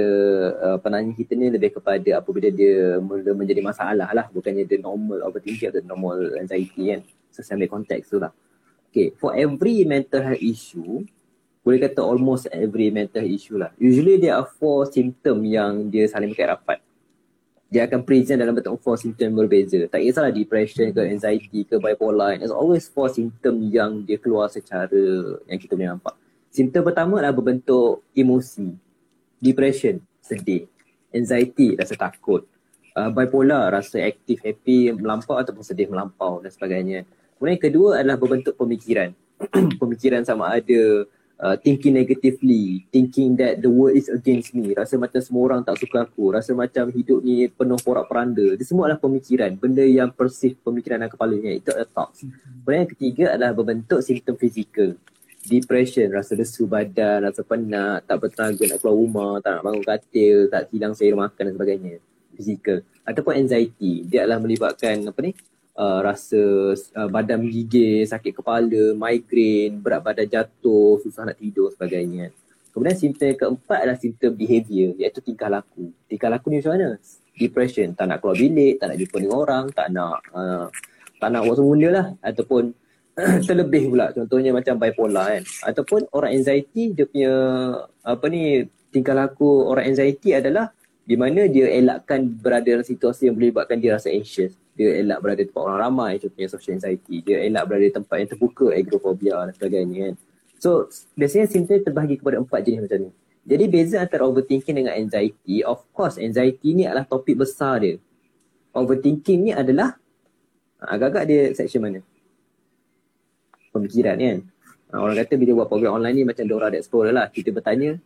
[0.60, 4.28] uh, penanya kita ni lebih kepada apabila dia mula menjadi masalah lah.
[4.28, 7.02] Bukannya dia normal overthinking atau normal anxiety kan.
[7.32, 8.36] So saya ambil konteks tu lah.
[8.90, 11.06] Okay, for every mental health issue,
[11.70, 13.70] boleh kata almost every mental issue lah.
[13.78, 16.82] Usually there are four symptom yang dia saling berkait rapat.
[17.70, 19.86] Dia akan present dalam bentuk four symptom berbeza.
[19.86, 22.41] Tak kisahlah depression ke anxiety ke bipolar.
[22.41, 26.17] There's always four symptom yang dia keluar secara yang kita boleh nampak.
[26.49, 28.74] Simptom pertama adalah berbentuk emosi.
[29.38, 30.65] Depression, sedih.
[31.13, 32.49] Anxiety, rasa takut.
[32.97, 37.05] Uh, bipolar, rasa aktif, happy, melampau ataupun sedih melampau dan sebagainya.
[37.38, 39.13] Kemudian yang kedua adalah berbentuk pemikiran.
[39.82, 41.05] pemikiran sama ada
[41.40, 45.80] uh, thinking negatively, thinking that the world is against me, rasa macam semua orang tak
[45.80, 48.60] suka aku, rasa macam hidup ni penuh porak-peranda.
[48.60, 51.52] Itu semua adalah pemikiran, benda yang persif pemikiran dalam kepalanya.
[51.56, 52.28] Itu adalah thoughts.
[52.28, 54.94] Kemudian yang ketiga adalah berbentuk simptom fizikal.
[55.40, 60.38] Depression, rasa lesu badan, rasa penat, tak bertenaga nak keluar rumah, tak nak bangun katil,
[60.52, 61.96] tak hilang sayur makan dan sebagainya.
[62.36, 62.78] Fizikal.
[63.08, 65.32] Ataupun anxiety, dia adalah melibatkan apa ni,
[65.80, 72.36] uh, rasa uh, badan menggigil, sakit kepala, migraine, berat badan jatuh, susah nak tidur sebagainya.
[72.76, 75.90] Kemudian simptom keempat adalah simptom behavior iaitu tingkah laku.
[76.06, 76.90] Tingkah laku ni macam mana?
[77.40, 80.68] Depression, tak nak keluar bilik, tak nak jumpa dengan orang, tak nak uh,
[81.20, 82.64] tak nak buat semua benda lah ataupun
[83.48, 87.34] terlebih pula contohnya macam bipolar kan ataupun orang anxiety dia punya
[88.08, 88.64] apa ni
[88.96, 90.72] tingkah laku orang anxiety adalah
[91.10, 94.53] di mana dia elakkan berada dalam situasi yang boleh buatkan dia rasa anxious.
[94.78, 97.26] Dia elak berada tempat orang ramai contohnya social anxiety.
[97.26, 100.14] Dia elak berada di tempat yang terbuka agoraphobia dan sebagainya kan.
[100.62, 100.86] So
[101.18, 103.12] biasanya simptom terbahagi kepada empat jenis macam ni.
[103.49, 107.97] Jadi beza antara overthinking dengan anxiety of course anxiety ni adalah topik besar dia.
[108.78, 109.97] Overthinking ni adalah
[110.78, 112.05] agak-agak dia section mana?
[113.74, 114.38] Pemikiran kan?
[114.93, 117.34] Ha, orang kata bila buat program online ni macam Dora the Explorer lah.
[117.34, 117.97] Kita bertanya,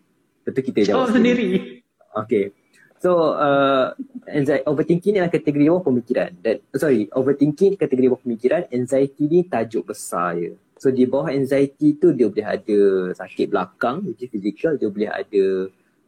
[0.48, 1.84] betul kita jawab Oh sendiri.
[2.24, 2.63] Okay.
[3.04, 3.92] So, uh,
[4.32, 6.32] anxiety, overthinking ni adalah kategori bawah pemikiran.
[6.40, 10.56] Dan, sorry, overthinking kategori bawah pemikiran, anxiety ni tajuk besar je.
[10.80, 12.80] So, di bawah anxiety tu dia boleh ada
[13.12, 14.80] sakit belakang, which is physical.
[14.80, 15.44] Dia boleh ada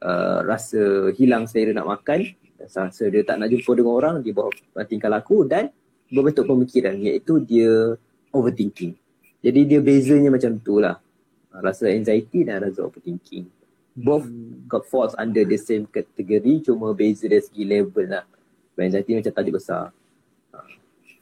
[0.07, 2.31] uh, rasa hilang selera nak makan.
[2.63, 4.55] Rasa dia tak nak jumpa dengan orang di bawah
[4.87, 5.75] tingkah laku dan
[6.07, 7.99] berbentuk pemikiran iaitu dia
[8.31, 8.95] overthinking.
[9.43, 10.95] Jadi dia bezanya macam tu lah.
[11.51, 13.51] Rasa anxiety dan rasa overthinking.
[13.95, 14.27] Both
[14.67, 18.27] got falls under the same category cuma beza dari segi level lah.
[18.75, 19.95] Anxiety macam tadi besar.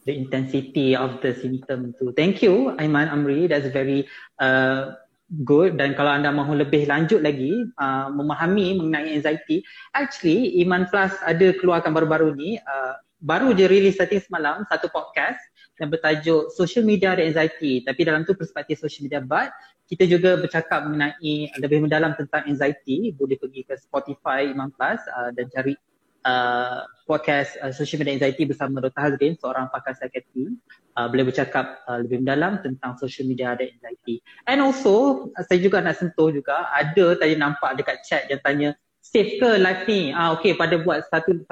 [0.05, 2.11] the intensity of the symptom tu.
[2.11, 3.47] Thank you Aiman Amri.
[3.47, 4.07] That's very
[4.39, 4.99] uh,
[5.41, 9.65] good dan kalau anda mahu lebih lanjut lagi uh, memahami mengenai anxiety,
[9.95, 12.93] actually Iman Plus ada keluarkan baru-baru ni uh,
[13.23, 15.39] baru je release starting semalam satu podcast
[15.81, 19.49] yang bertajuk Social Media dan Anxiety tapi dalam tu perspektif social media but
[19.87, 25.29] kita juga bercakap mengenai lebih mendalam tentang anxiety boleh pergi ke Spotify Iman Plus uh,
[25.35, 25.75] dan cari
[26.23, 28.99] uh, podcast uh, social media anxiety bersama Dr.
[28.99, 30.55] Hazrin, seorang pakar psikiatri.
[30.93, 34.23] Uh, boleh bercakap uh, lebih mendalam tentang social media dan anxiety.
[34.47, 38.69] And also, uh, saya juga nak sentuh juga, ada tadi nampak dekat chat yang tanya,
[39.03, 40.15] save ke live ni?
[40.15, 41.43] Ah, okay, pada buat 187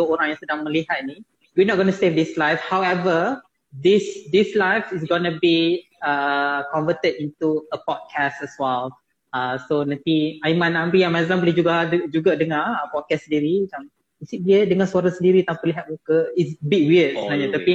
[0.00, 1.20] orang yang sedang melihat ni,
[1.58, 2.62] we're not going to save this live.
[2.62, 3.42] However,
[3.74, 8.90] this this live is going to be uh, converted into a podcast as well.
[9.30, 13.66] Uh, so nanti Aiman Amri yang Mazlan boleh juga juga dengar uh, podcast sendiri.
[13.66, 13.86] Macam
[14.20, 16.28] Is dia dengar suara sendiri tanpa lihat muka?
[16.36, 17.72] It's bit weird sebenarnya Oh, Tapi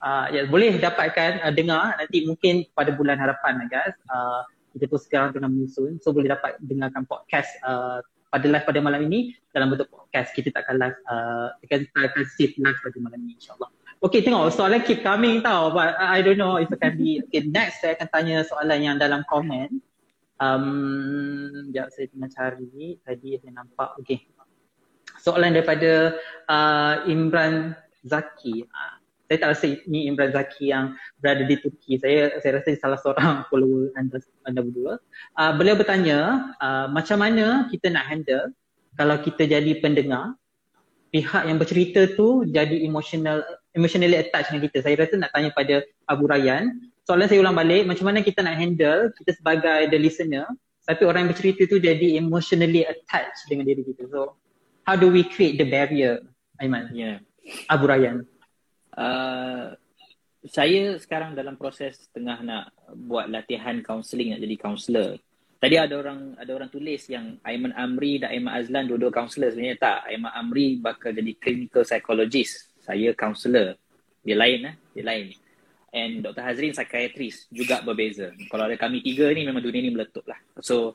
[0.00, 3.92] uh, ya, boleh dapatkan uh, dengar Nanti mungkin pada bulan harapan I guess.
[4.08, 4.40] Uh,
[4.72, 6.00] Kita tu sekarang tengah menyusun.
[6.00, 8.00] So boleh dapat dengarkan podcast uh,
[8.32, 9.36] pada live pada malam ini.
[9.52, 13.36] Dalam bentuk podcast Kita tak akan live uh, Kita akan save live pada malam ini
[13.36, 13.75] insyaAllah
[14.06, 17.42] Okay tengok soalan keep coming tau But I don't know if it can be Okay
[17.50, 19.82] next saya akan tanya soalan yang dalam komen
[20.36, 24.36] Um, sekejap saya tengah cari Tadi saya nampak Okay
[25.26, 26.14] soalan daripada
[26.46, 27.74] uh, Imran
[28.06, 28.62] Zaki.
[28.62, 28.94] Uh,
[29.26, 31.98] saya tak rasa ini Imran Zaki yang berada di Turki.
[31.98, 35.02] Saya saya rasa salah seorang follower anda, anda berdua.
[35.34, 38.54] Uh, beliau bertanya, uh, macam mana kita nak handle
[38.94, 40.38] kalau kita jadi pendengar,
[41.10, 43.42] pihak yang bercerita tu jadi emotional
[43.76, 44.78] emotionally attached dengan kita.
[44.82, 46.72] Saya rasa nak tanya pada Abu Rayyan.
[47.06, 50.48] Soalan saya ulang balik, macam mana kita nak handle kita sebagai the listener,
[50.82, 54.10] tapi orang yang bercerita tu jadi emotionally attached dengan diri kita.
[54.10, 54.34] So,
[54.82, 56.24] how do we create the barrier
[56.58, 57.20] Aiman Yeah.
[57.68, 58.26] Abu Rayyan
[58.96, 59.76] Uh,
[60.48, 65.20] saya sekarang dalam proses tengah nak buat latihan kaunseling nak jadi kaunselor.
[65.60, 69.76] Tadi ada orang ada orang tulis yang Aiman Amri dan Aiman Azlan dua-dua kaunselor sebenarnya
[69.76, 69.98] tak.
[70.08, 72.72] Aiman Amri bakal jadi clinical psychologist.
[72.86, 73.74] Saya kaunselor.
[74.22, 75.26] Dia lain eh, dia lain.
[75.90, 76.42] And Dr.
[76.46, 78.30] Hazrin psychiatrist juga berbeza.
[78.46, 80.38] Kalau ada kami tiga ni memang dunia ni meletup lah.
[80.62, 80.94] So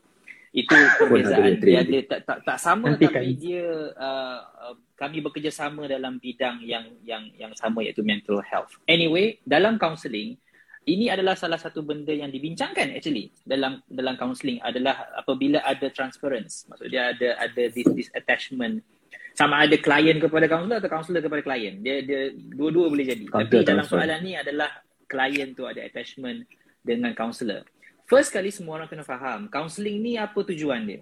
[0.52, 3.39] itu perbezaan dia, dia tak, tak tak sama Nanti tapi kan.
[3.39, 3.66] dia
[3.96, 8.76] uh, uh, kami bekerjasama dalam bidang yang yang yang sama iaitu mental health.
[8.84, 10.36] Anyway, dalam counselling
[10.84, 16.68] ini adalah salah satu benda yang dibincangkan actually dalam dalam counselling adalah apabila ada transference.
[16.68, 18.84] Maksudnya ada ada this, this attachment
[19.32, 21.80] sama ada klien kepada kaunselor atau kaunselor kepada klien.
[21.80, 23.24] Dia dia dua-dua boleh jadi.
[23.32, 24.70] Tapi dalam soalan ni adalah
[25.08, 26.44] klien tu ada attachment
[26.84, 27.64] dengan kaunselor.
[28.12, 31.02] First kali semua orang kena faham, counselling ni apa tujuan dia?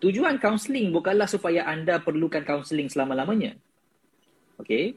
[0.00, 3.52] Tujuan counselling bukanlah supaya anda perlukan counselling selama-lamanya.
[4.56, 4.96] Okay?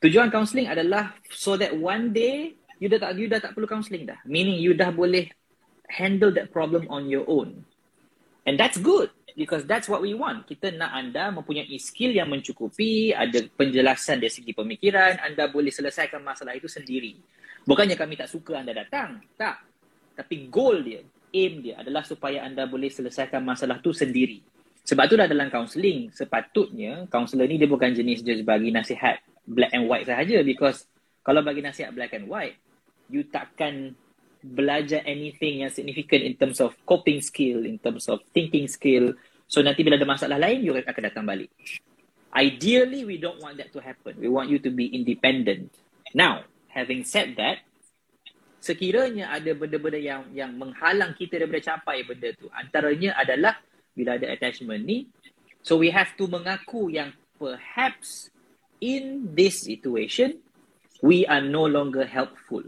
[0.00, 4.08] Tujuan counselling adalah so that one day you dah tak you dah tak perlu counselling
[4.08, 4.16] dah.
[4.24, 5.28] Meaning you dah boleh
[5.92, 7.68] handle that problem on your own.
[8.48, 10.46] And that's good because that's what we want.
[10.46, 16.22] Kita nak anda mempunyai skill yang mencukupi, ada penjelasan dari segi pemikiran, anda boleh selesaikan
[16.22, 17.18] masalah itu sendiri.
[17.64, 19.20] Bukannya kami tak suka anda datang.
[19.36, 19.56] Tak.
[20.16, 21.00] Tapi goal dia,
[21.32, 24.42] aim dia adalah supaya anda boleh selesaikan masalah tu sendiri.
[24.84, 29.70] Sebab tu dah dalam counselling, sepatutnya counselor ni dia bukan jenis just bagi nasihat black
[29.76, 30.88] and white sahaja because
[31.20, 32.56] kalau bagi nasihat black and white,
[33.12, 33.92] you takkan
[34.42, 39.14] belajar anything yang significant in terms of coping skill, in terms of thinking skill.
[39.46, 41.52] So nanti bila ada masalah lain, you akan datang balik.
[42.30, 44.14] Ideally, we don't want that to happen.
[44.16, 45.74] We want you to be independent.
[46.14, 47.66] Now, having said that,
[48.60, 53.56] sekiranya ada benda-benda yang yang menghalang kita daripada capai benda tu antaranya adalah
[53.96, 55.08] bila ada attachment ni
[55.64, 58.28] so we have to mengaku yang perhaps
[58.84, 60.36] in this situation
[61.00, 62.60] we are no longer helpful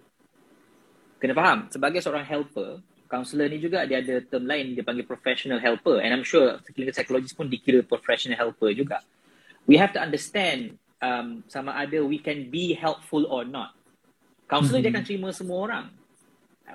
[1.22, 5.62] kena faham sebagai seorang helper counselor ni juga dia ada term lain dia panggil professional
[5.62, 8.98] helper and i'm sure clinical psychologist pun dikira professional helper juga
[9.70, 13.78] we have to understand um, sama ada we can be helpful or not
[14.52, 14.92] Kaunselor mm-hmm.
[14.92, 15.86] dia akan terima semua orang.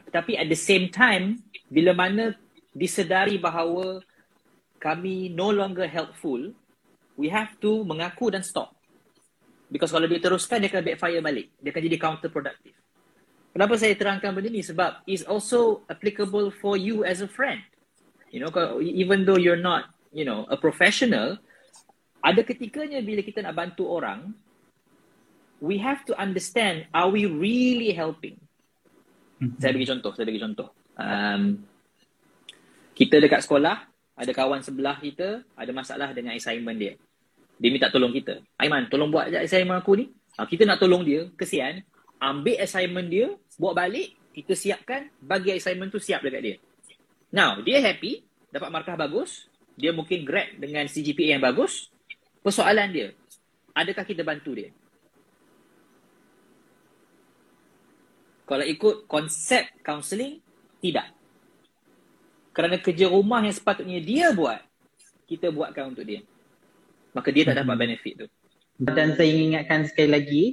[0.09, 1.37] Tapi at the same time,
[1.69, 2.33] bila mana
[2.73, 4.01] disedari bahawa
[4.81, 6.41] kami no longer helpful,
[7.13, 8.73] we have to mengaku dan stop.
[9.69, 11.53] Because kalau dia teruskan, dia akan backfire balik.
[11.61, 12.77] Dia akan jadi counterproductive.
[13.57, 14.61] Kenapa saya terangkan benda ni?
[14.61, 17.57] Sebab it's also applicable for you as a friend.
[18.29, 21.41] You know, even though you're not, you know, a professional,
[22.21, 24.37] ada ketikanya bila kita nak bantu orang,
[25.59, 28.37] we have to understand are we really helping
[29.41, 29.57] mm-hmm.
[29.57, 31.41] saya bagi contoh saya bagi contoh um,
[32.93, 33.85] kita dekat sekolah
[34.17, 36.93] ada kawan sebelah kita ada masalah dengan assignment dia
[37.57, 40.05] dia minta tolong kita Aiman tolong buat je assignment aku ni
[40.37, 41.81] ha, kita nak tolong dia kesian
[42.21, 46.55] ambil assignment dia buat balik kita siapkan bagi assignment tu siap dekat dia
[47.33, 51.89] now dia happy dapat markah bagus dia mungkin grad dengan CGPA yang bagus
[52.45, 53.07] persoalan dia
[53.73, 54.69] adakah kita bantu dia
[58.47, 60.39] Kalau ikut konsep counselling,
[60.79, 61.11] tidak.
[62.55, 64.63] Kerana kerja rumah yang sepatutnya dia buat,
[65.27, 66.23] kita buatkan untuk dia.
[67.11, 67.83] Maka dia tak dapat hmm.
[67.83, 68.27] benefit tu.
[68.79, 70.43] Dan saya ingatkan sekali lagi,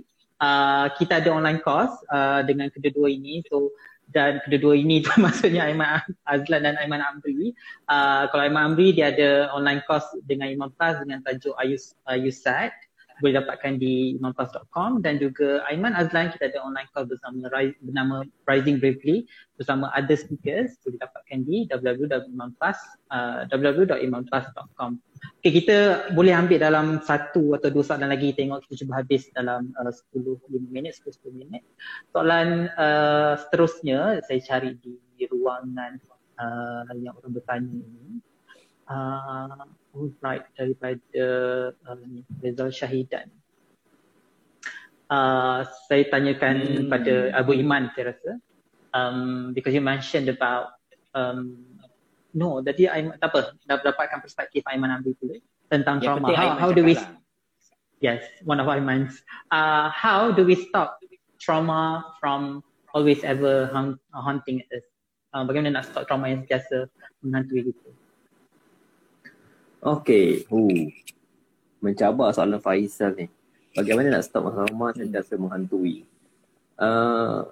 [0.45, 3.41] uh, kita ada online course uh, dengan kedua-dua ini.
[3.49, 3.73] So
[4.13, 7.57] dan kedua-dua ini tu maksudnya Aiman Azlan dan Aiman Amri.
[7.89, 12.77] Uh, kalau Aiman Amri dia ada online course dengan Imam Plus dengan tajuk Ayus Ayusat
[13.23, 17.47] boleh dapatkan di imanplus.com dan juga Aiman Azlan kita ada online call bersama
[17.79, 20.75] bernama Rising Bravely bersama other speakers.
[20.83, 22.79] Boleh dapatkan di www.imanplus
[23.15, 23.47] uh,
[25.41, 28.35] Okay, kita boleh ambil dalam satu atau dua soalan lagi.
[28.35, 31.63] Tengok kita cuba habis dalam uh, 10 minit 10 minit.
[32.11, 34.99] Soalan uh, seterusnya saya cari di
[35.31, 35.97] ruangan
[36.41, 38.19] uh, yang orang bertanya ini.
[38.85, 39.65] Uh,
[40.21, 41.25] right daripada
[41.71, 42.09] uh,
[42.43, 43.31] Rizal Syahidan.
[45.07, 46.89] Uh, saya tanyakan hmm.
[46.91, 48.41] pada Abu Iman saya rasa.
[48.95, 50.79] Um, because you mentioned about
[51.15, 51.59] um,
[52.35, 53.55] no tadi Aiman tak apa.
[53.67, 55.39] Dah dapatkan perspektif Aiman ambil dulu
[55.71, 56.27] tentang Yang trauma.
[56.35, 57.19] how, how do we lah.
[58.03, 59.23] yes one of Aiman's.
[59.51, 60.99] Uh, how do we stop
[61.43, 62.63] trauma from
[62.95, 63.71] always ever
[64.15, 64.87] haunting us?
[65.35, 66.87] Uh, bagaimana nak stop trauma yang biasa
[67.27, 67.91] menghantui kita
[69.85, 70.49] Okay.
[70.49, 70.89] Uh.
[71.85, 73.29] Mencabar soalan Faisal ni.
[73.77, 76.09] Bagaimana nak stop masalah rumah sentiasa menghantui?
[76.81, 77.45] Uh,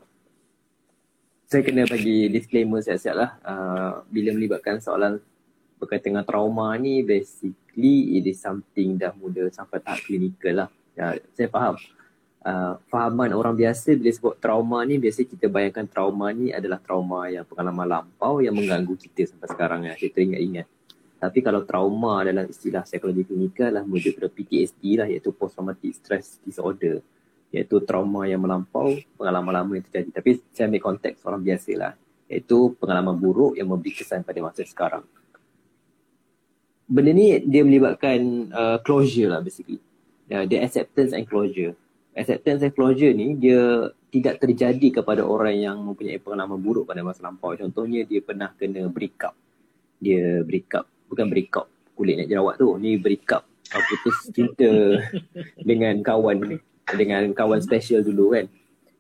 [1.45, 3.31] saya kena bagi disclaimer siap-siap lah.
[3.45, 5.21] Uh, bila melibatkan soalan
[5.77, 10.69] berkaitan dengan trauma ni, basically it is something dah muda sampai tahap klinikal lah.
[10.97, 11.77] Ya, saya faham.
[12.49, 17.29] uh, fahaman orang biasa bila sebut trauma ni biasa kita bayangkan trauma ni adalah trauma
[17.29, 19.95] yang pengalaman lampau yang mengganggu kita sampai sekarang ya.
[20.01, 20.67] Kita ingat-ingat.
[21.23, 25.95] Tapi kalau trauma dalam istilah psikologi klinikal lah merujuk kepada PTSD lah iaitu post traumatic
[25.95, 26.99] stress disorder
[27.55, 30.19] iaitu trauma yang melampau pengalaman lama yang terjadi.
[30.19, 31.93] Tapi saya ambil konteks orang biasa lah
[32.27, 35.07] iaitu pengalaman buruk yang memberi kesan pada masa sekarang.
[36.91, 39.79] Benda ni dia melibatkan uh, closure lah basically.
[40.27, 41.79] Uh, dia acceptance and closure.
[42.19, 47.23] Acceptance and closure ni dia tidak terjadi kepada orang yang mempunyai pengalaman buruk pada masa
[47.23, 47.55] lampau.
[47.55, 49.39] Contohnya dia pernah kena break up.
[50.03, 54.17] Dia break up bukan break up kulit nak jerawat tu ni break up uh, putus
[54.33, 54.71] cinta
[55.69, 56.59] dengan kawan
[56.97, 58.47] dengan kawan special dulu kan.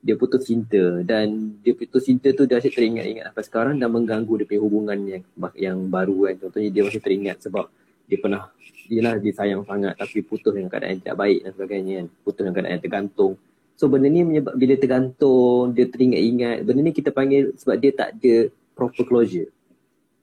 [0.03, 4.43] Dia putus cinta dan dia putus cinta tu dia asyik teringat-ingat sampai sekarang dan mengganggu
[4.43, 5.23] dia punya hubungan yang
[5.55, 6.35] yang baru kan.
[6.43, 7.71] Contohnya dia masih teringat sebab
[8.11, 8.51] dia pernah
[8.93, 12.07] lah dia sayang sangat tapi putus dengan keadaan yang tidak baik dan sebagainya kan.
[12.27, 13.33] Putus dengan keadaan yang tergantung.
[13.79, 18.19] So benda ni menyebab bila tergantung dia teringat-ingat benda ni kita panggil sebab dia tak
[18.19, 18.35] ada
[18.75, 19.49] proper closure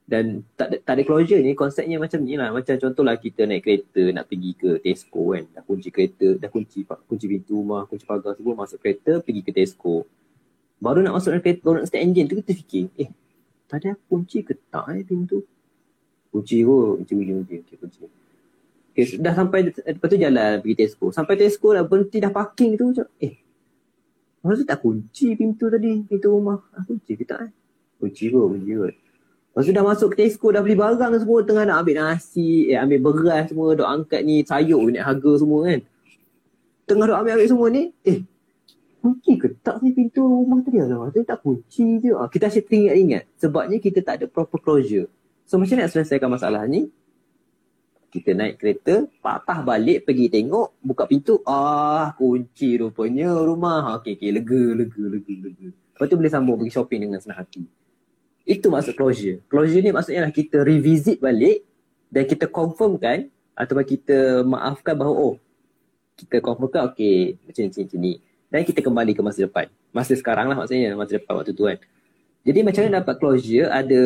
[0.10, 3.62] dan tak ada, tak ada closure ni konsepnya macam ni lah macam contohlah kita naik
[3.62, 8.10] kereta nak pergi ke Tesco kan dah kunci kereta dah kunci kunci pintu rumah kunci
[8.10, 10.10] pagar semua masuk kereta pergi ke Tesco
[10.82, 13.10] baru nak masuk dalam kereta baru nak start engine tu kita fikir eh
[13.70, 15.45] tadi aku kunci ke tak eh pintu
[16.34, 17.99] kunci kot kunci kunci kunci kunci kunci
[18.89, 22.89] okay, dah sampai lepas tu jalan pergi Tesco sampai Tesco dah berhenti dah parking tu
[22.89, 23.45] macam eh
[24.39, 26.64] Masa tak kunci pintu tadi, pintu rumah.
[26.72, 27.51] Ah, kunci ke tak eh?
[27.99, 28.95] Kunci kot, kunci kot.
[29.50, 32.78] Lepas tu dah masuk ke Tesco dah beli barang semua tengah nak ambil nasi, eh
[32.78, 35.80] ambil beras semua, dok angkat ni sayur ni harga semua kan.
[36.86, 38.22] Tengah dok ambil-ambil semua ni, eh
[39.00, 41.08] kunci ke tak ni pintu rumah tadi lah.
[41.10, 42.12] Tadi tak kunci je.
[42.14, 45.08] Ah, kita asyik teringat-ingat sebabnya kita tak ada proper closure.
[45.47, 46.91] So macam nak selesaikan masalah ni?
[48.10, 53.97] Kita naik kereta, patah balik pergi tengok, buka pintu, ah kunci rupanya rumah.
[54.02, 55.68] Okey, okey, lega, lega, lega, lega.
[55.74, 57.66] Lepas tu boleh sambung pergi shopping dengan senang hati.
[58.50, 59.45] Itu maksud closure.
[59.45, 61.62] Closure ni maksudnya lah kita revisit balik
[62.10, 65.36] dan kita confirmkan ataupun kita maafkan bahawa oh
[66.18, 68.14] kita confirmkan okey macam ni macam ni
[68.50, 69.70] dan kita kembali ke masa depan.
[69.93, 71.78] Masa sekarang lah maksudnya masa depan waktu tu kan.
[72.41, 74.02] Jadi macam mana dapat closure ada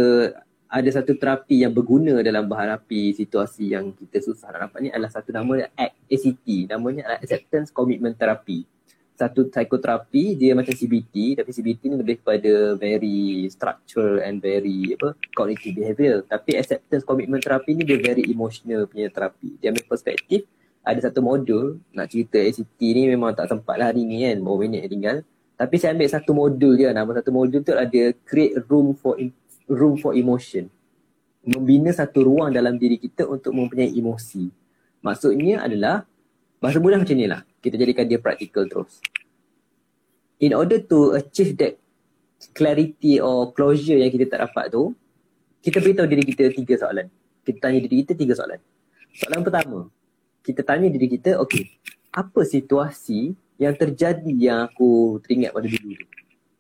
[0.68, 5.14] ada satu terapi yang berguna dalam menghadapi situasi yang kita susah nak dapat ni adalah
[5.14, 8.68] satu nama ACT, ACT namanya adalah Acceptance Commitment Therapy
[9.14, 15.14] satu psikoterapi dia macam CBT tapi CBT ni lebih kepada very structural and very apa
[15.38, 16.16] cognitive behavior.
[16.26, 20.50] Tapi acceptance commitment terapi ni dia very emotional punya terapi dia ambil perspektif
[20.84, 24.60] ada satu modul nak cerita ACT ni memang tak sempat lah hari ni kan berapa
[24.66, 25.18] minit tinggal.
[25.54, 29.16] Tapi saya ambil satu modul dia nama satu modul tu ada create room for
[29.70, 30.68] room for emotion.
[31.46, 34.50] Membina satu ruang dalam diri kita untuk mempunyai emosi.
[35.04, 36.08] Maksudnya adalah
[36.58, 39.00] bahasa mudah macam ni lah kita jadikan dia practical terus.
[40.44, 41.80] In order to achieve that
[42.52, 44.92] clarity or closure yang kita tak dapat tu,
[45.64, 47.08] kita beritahu diri kita tiga soalan.
[47.48, 48.60] Kita tanya diri kita tiga soalan.
[49.16, 49.80] Soalan pertama,
[50.44, 51.80] kita tanya diri kita, okay,
[52.12, 56.08] apa situasi yang terjadi yang aku teringat pada dulu tu?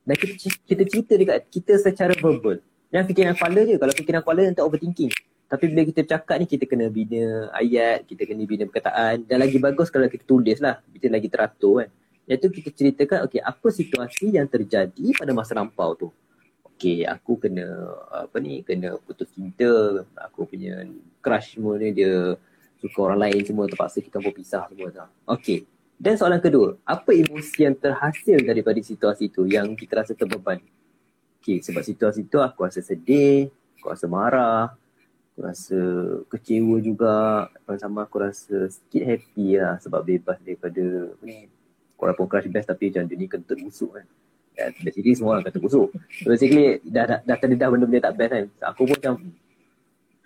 [0.07, 0.33] Dan kita,
[0.63, 2.63] kita cerita dekat kita secara verbal.
[2.93, 3.75] Yang fikiran kepala je.
[3.79, 5.11] Kalau fikiran kepala nanti overthinking.
[5.47, 9.61] Tapi bila kita cakap ni kita kena bina ayat, kita kena bina perkataan dan lagi
[9.61, 11.89] bagus kalau kita tulis lah, kita lagi teratur kan.
[12.23, 16.09] Iaitu kita ceritakan okay, apa situasi yang terjadi pada masa lampau tu.
[16.73, 17.69] Okay, aku kena
[18.11, 20.83] apa ni, kena putus cinta, aku punya
[21.21, 22.35] crush semua ni dia
[22.81, 24.99] suka orang lain semua terpaksa kita pun pisah semua tu.
[25.27, 25.63] Okay,
[26.03, 30.59] dan soalan kedua, apa emosi yang terhasil daripada situasi tu yang kita rasa terbeban?
[31.39, 33.47] Okay, sebab situasi tu aku rasa sedih,
[33.79, 34.75] aku rasa marah,
[35.33, 35.79] aku rasa
[36.29, 37.13] kecewa juga
[37.81, 41.49] sama aku rasa sikit happy lah sebab bebas daripada ni
[41.97, 44.05] walaupun crush best tapi macam dia ni kentut busuk kan
[44.53, 45.89] Ya, basically semua orang kata busuk.
[46.21, 48.45] So basically dah, dah, dah terdedah benda-benda tak best kan.
[48.53, 49.13] So, aku pun macam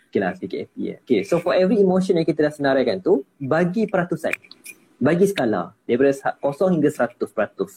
[0.07, 0.95] Okay lah sedikit happy ya.
[1.03, 4.35] Okay so for every emotion yang kita dah senaraikan tu bagi peratusan.
[4.99, 6.11] Bagi skala daripada
[6.43, 7.71] kosong hingga seratus peratus.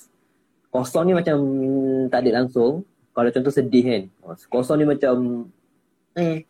[0.75, 1.39] Kosong ni macam
[2.11, 2.83] tak ada langsung.
[3.15, 4.03] Kalau contoh sedih kan.
[4.51, 5.15] Kosong ni macam
[6.19, 6.43] eh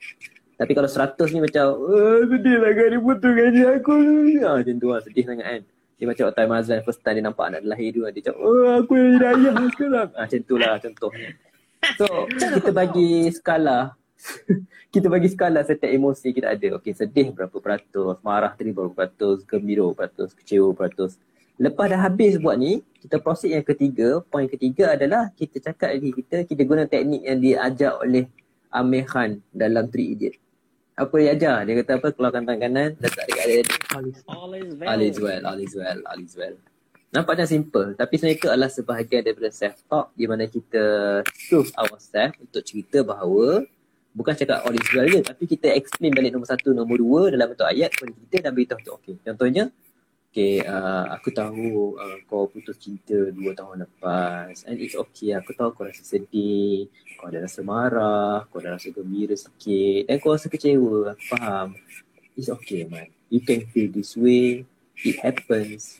[0.60, 3.96] tapi kalau seratus ni macam oh, Sedih lah kan dia putus gaji aku.
[4.44, 5.60] Ha, Macam tu lah sedih sangat kan.
[5.96, 8.68] Dia macam waktu time Azlan first time dia nampak anak lahir tu Dia macam oh
[8.84, 10.08] aku yang jadi ayah sekarang.
[10.12, 11.28] Ha, Macam tu lah contohnya.
[11.96, 13.96] So kita bagi skala.
[14.90, 16.82] Kita bagi skala setiap emosi kita ada.
[16.82, 21.12] Okey, sedih berapa peratus, marah tadi berapa peratus, gembira berapa peratus, kecewa berapa peratus.
[21.62, 24.18] Lepas dah habis buat ni, kita proceed yang ketiga.
[24.26, 28.26] Poin ketiga adalah kita cakap lagi kita, kita guna teknik yang diajar oleh
[28.74, 30.49] Amir Khan dalam Three Idiot
[31.00, 31.58] apa dia ajar?
[31.64, 32.08] Dia kata apa?
[32.12, 33.62] Keluarkan tangan kanan letak dekat dia.
[33.96, 34.20] All is
[34.76, 34.88] well.
[34.88, 35.42] All is well.
[35.48, 36.56] all is well all is well.
[37.10, 37.88] Nampak macam simple.
[37.98, 40.84] Tapi sebenarnya itu adalah sebahagian daripada self-talk di mana kita
[41.34, 43.66] soothe ourselves untuk cerita bahawa
[44.14, 47.90] bukan cakap original je tapi kita explain balik nombor satu, nombor dua dalam bentuk ayat
[47.94, 49.14] kepada kita dan beritahu untuk okay.
[49.22, 49.64] Contohnya,
[50.30, 54.62] okay, uh, aku tahu uh, kau putus cinta dua tahun lepas.
[54.70, 56.86] And it's okay, aku tahu kau rasa sedih,
[57.18, 60.06] kau ada rasa marah, kau ada rasa gembira sikit.
[60.06, 61.68] Dan kau rasa kecewa, aku faham.
[62.38, 64.62] It's okay man, you can feel this way,
[65.02, 65.98] it happens.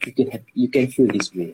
[0.00, 1.52] You can have, you can feel this way.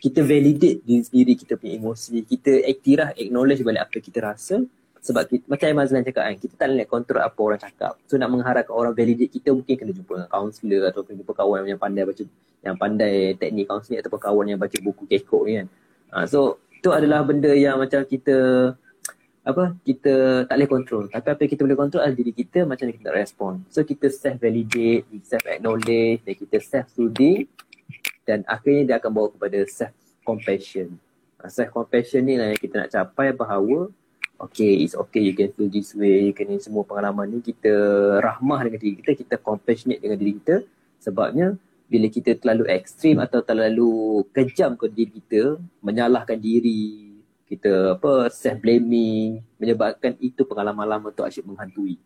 [0.00, 4.64] Kita validate diri sendiri kita punya emosi, kita iktiraf acknowledge balik apa kita rasa
[5.02, 7.92] sebab kita, macam yang Mazlan cakap kan, kita tak nak kontrol apa orang cakap.
[8.08, 11.58] So nak mengharapkan orang validate kita mungkin kena jumpa dengan kaunselor atau kena jumpa kawan
[11.68, 12.22] yang pandai baca
[12.66, 15.66] yang pandai teknik kaunseling ataupun kawan yang baca buku kekok ni kan.
[16.10, 18.36] Ha, so itu adalah benda yang macam kita
[19.46, 22.90] apa kita tak boleh kontrol tapi apa yang kita boleh kontrol adalah diri kita macam
[22.90, 27.46] mana kita respon so kita self validate self acknowledge dan kita self soothing
[28.26, 29.94] dan akhirnya dia akan bawa kepada self
[30.26, 30.98] compassion.
[31.38, 33.88] Uh, self compassion ni lah yang kita nak capai bahawa
[34.36, 36.28] okay it's okay you can feel this way.
[36.30, 37.72] You can semua pengalaman ni kita
[38.20, 40.56] rahmah dengan diri kita kita compassionate dengan diri kita.
[41.00, 41.56] Sebabnya
[41.86, 47.14] bila kita terlalu ekstrim atau terlalu kejam ke diri kita menyalahkan diri
[47.46, 51.96] kita apa self blaming menyebabkan itu pengalaman lama tu asyik menghantui.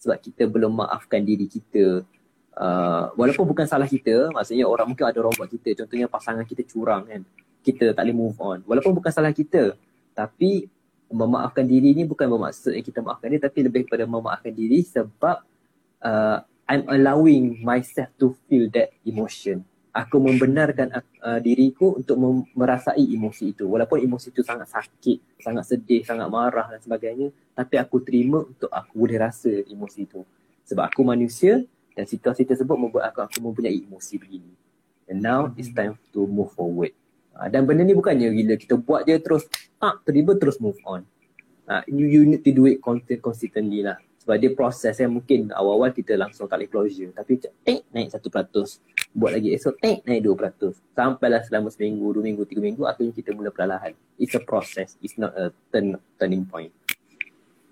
[0.00, 2.04] Sebab kita belum maafkan diri kita.
[2.50, 5.84] Uh, walaupun bukan salah kita maksudnya orang mungkin ada orang buat kita.
[5.84, 7.22] Contohnya pasangan kita curang kan
[7.64, 8.58] kita tak boleh move on.
[8.68, 9.72] Walaupun bukan salah kita
[10.12, 10.68] tapi
[11.10, 15.42] memaafkan diri ni bukan bermaksud yang kita maafkan dia tapi lebih kepada memaafkan diri sebab
[16.06, 16.38] uh,
[16.70, 23.58] I'm allowing myself to feel that emotion aku membenarkan uh, diriku untuk mem- merasai emosi
[23.58, 28.46] itu walaupun emosi itu sangat sakit sangat sedih sangat marah dan sebagainya tapi aku terima
[28.46, 30.22] untuk aku boleh rasa emosi itu
[30.62, 34.52] sebab aku manusia dan situasi tersebut membuat aku, aku mempunyai emosi begini.
[35.10, 36.94] And now it's time to move forward.
[37.34, 39.46] Uh, dan benda ni bukannya bila kita buat je terus
[39.80, 41.06] ah, tiba terus move on.
[41.70, 43.96] Uh, you, you need to do it consistently lah.
[44.20, 47.10] Sebab dia proses yang mungkin awal-awal kita langsung tak boleh closure.
[47.16, 48.82] Tapi eh, naik satu peratus.
[49.16, 50.76] Buat lagi esok, eh, naik dua peratus.
[50.92, 53.96] Sampailah selama seminggu, dua minggu, tiga minggu, akhirnya kita mula perlahan.
[54.20, 55.00] It's a process.
[55.00, 56.70] It's not a turn, turning point.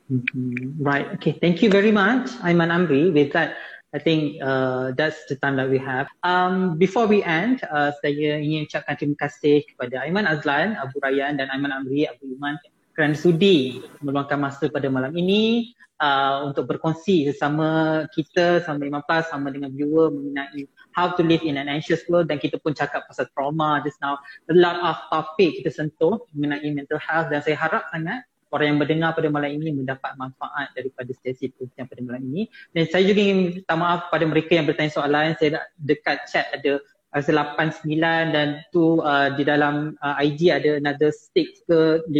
[0.09, 0.81] Mm-hmm.
[0.81, 1.07] Right.
[1.21, 1.37] Okay.
[1.37, 3.13] Thank you very much, Aiman Amri.
[3.13, 3.61] With that,
[3.97, 6.13] I think uh, that's the time that we have.
[6.21, 11.41] Um, before we end, uh, saya ingin ucapkan terima kasih kepada Aiman Azlan, Abu Rayyan
[11.41, 12.61] dan Aiman Amri, Abu Iman
[12.93, 15.73] kerana sudi meluangkan masa pada malam ini
[16.03, 21.41] uh, untuk berkongsi sesama kita, sama Imam Plus, sama dengan viewer mengenai how to live
[21.47, 24.21] in an anxious world dan kita pun cakap pasal trauma just now.
[24.51, 28.79] A lot of topic kita sentuh mengenai mental health dan saya harap sangat orang yang
[28.81, 32.49] mendengar pada malam ini mendapat manfaat daripada sesi perkongsian pada malam ini.
[32.73, 35.37] Dan saya juga ingin minta maaf pada mereka yang bertanya soalan.
[35.37, 40.77] Saya dekat chat ada rasa 8, 9 dan tu uh, di dalam uh, IG ada
[40.77, 42.13] another 6 ke 5.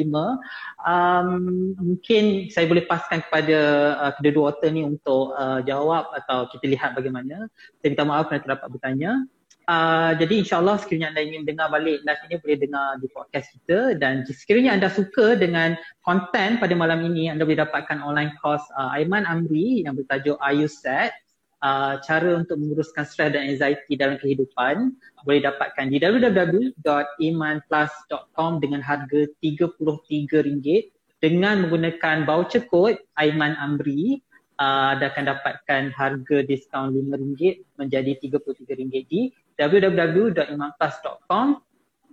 [0.81, 1.29] Um,
[1.77, 3.59] mungkin saya boleh paskan kepada
[4.01, 7.53] uh, kedua-dua author ni untuk uh, jawab atau kita lihat bagaimana.
[7.81, 9.13] Saya minta maaf kerana terdapat bertanya.
[9.69, 14.01] Uh, jadi insyaAllah sekiranya anda ingin dengar balik live ini boleh dengar di podcast kita
[14.01, 15.77] dan sekiranya anda suka dengan
[16.09, 20.57] konten pada malam ini anda boleh dapatkan online course uh, Aiman Amri yang bertajuk Are
[20.57, 21.13] You Sad?
[21.61, 24.97] Uh, cara untuk menguruskan stres dan anxiety dalam kehidupan
[25.29, 30.65] boleh dapatkan di www.imanplus.com dengan harga RM33
[31.21, 34.25] dengan menggunakan voucher code Aiman Amri
[34.57, 39.29] uh, anda akan dapatkan harga diskaun RM5 menjadi RM33 di
[39.59, 41.59] www.imamplus.com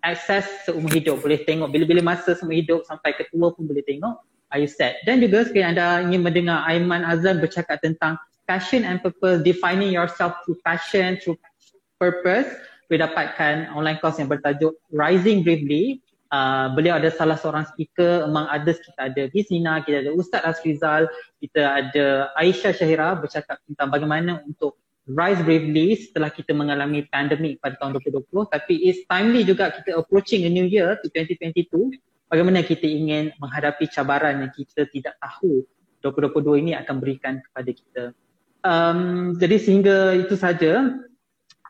[0.06, 1.22] akses seumur hidup.
[1.22, 1.70] Boleh tengok.
[1.74, 4.22] Bila-bila masa seumur hidup sampai ketua pun boleh tengok.
[4.54, 5.02] Are you set?
[5.10, 8.16] Dan juga sekiranya anda ingin mendengar Aiman Azlan bercakap tentang
[8.46, 11.36] passion and purpose defining yourself through passion through
[11.98, 12.46] purpose.
[12.86, 16.06] Boleh dapatkan online course yang bertajuk Rising Bravely.
[16.30, 18.78] Uh, beliau ada salah seorang speaker among others.
[18.82, 21.10] Kita ada Gisina, kita ada Ustaz Asrizal,
[21.42, 27.78] kita ada Aisyah Syahira bercakap tentang bagaimana untuk rise bravely setelah kita mengalami pandemik pada
[27.78, 31.94] tahun 2020 tapi it's timely juga kita approaching a new year to 2022
[32.30, 35.62] bagaimana kita ingin menghadapi cabaran yang kita tidak tahu
[36.06, 38.04] 2022 ini akan berikan kepada kita.
[38.62, 41.02] Um, jadi sehingga itu saja.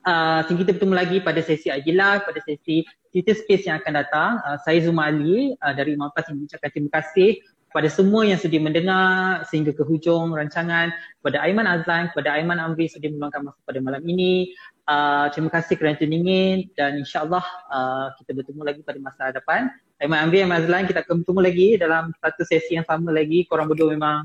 [0.05, 3.93] Uh, sehingga kita bertemu lagi pada sesi IG Live, pada sesi Twitter Space yang akan
[3.95, 4.31] datang.
[4.43, 7.41] Uh, saya Zuma Ali uh, dari Imam Pas yang mengucapkan terima kasih
[7.75, 10.95] kepada semua yang sudi mendengar sehingga ke hujung rancangan.
[11.19, 14.55] Kepada Aiman Azlan, kepada Aiman Amri sudi meluangkan masa pada malam ini.
[14.87, 19.67] Uh, terima kasih kerana tuningin dan insyaAllah uh, kita bertemu lagi pada masa hadapan.
[19.99, 23.43] Aiman Amri, Aiman Azlan, kita akan bertemu lagi dalam satu sesi yang sama lagi.
[23.43, 24.23] Korang berdua memang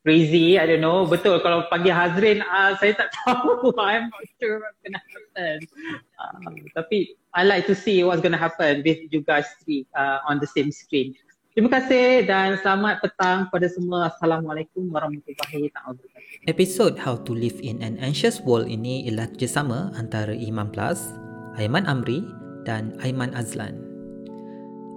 [0.00, 0.56] crazy.
[0.56, 1.04] I don't know.
[1.04, 3.76] Betul kalau panggil Hazrin, uh, saya tak tahu.
[3.76, 5.56] I'm not sure what's gonna happen.
[6.16, 10.40] Uh, tapi I like to see what's gonna happen with you guys three uh, on
[10.40, 11.12] the same screen.
[11.56, 14.12] Terima kasih dan selamat petang kepada semua.
[14.12, 16.52] Assalamualaikum warahmatullahi wabarakatuh.
[16.52, 21.00] Episod How to Live in an Anxious World ini ialah kerjasama antara Iman Plus,
[21.56, 22.20] Aiman Amri
[22.68, 23.80] dan Aiman Azlan.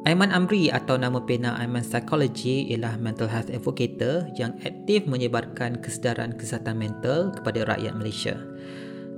[0.03, 6.35] Aiman Amri atau nama pena Aiman Psychology ialah mental health advocator yang aktif menyebarkan kesedaran
[6.35, 8.35] kesihatan mental kepada rakyat Malaysia.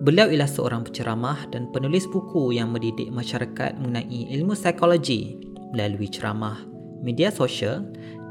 [0.05, 5.41] Beliau ialah seorang penceramah dan penulis buku yang mendidik masyarakat mengenai ilmu psikologi
[5.73, 6.70] melalui ceramah
[7.01, 7.85] media sosial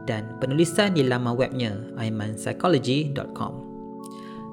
[0.09, 3.53] dan penulisan di laman webnya aimanpsychology.com.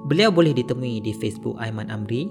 [0.06, 2.30] Beliau boleh ditemui di Facebook Aiman Amri,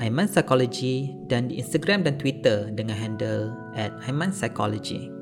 [0.00, 5.12] Aiman Psychology dan di Instagram dan Twitter dengan handle at Aiman Psychology.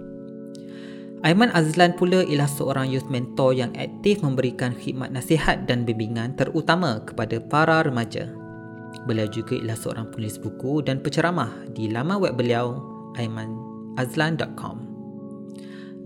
[1.21, 7.05] Aiman Azlan pula ialah seorang youth mentor yang aktif memberikan khidmat nasihat dan bimbingan terutama
[7.05, 8.33] kepada para remaja.
[9.05, 12.81] Beliau juga ialah seorang penulis buku dan penceramah di laman web beliau
[13.21, 14.90] aimanazlan.com.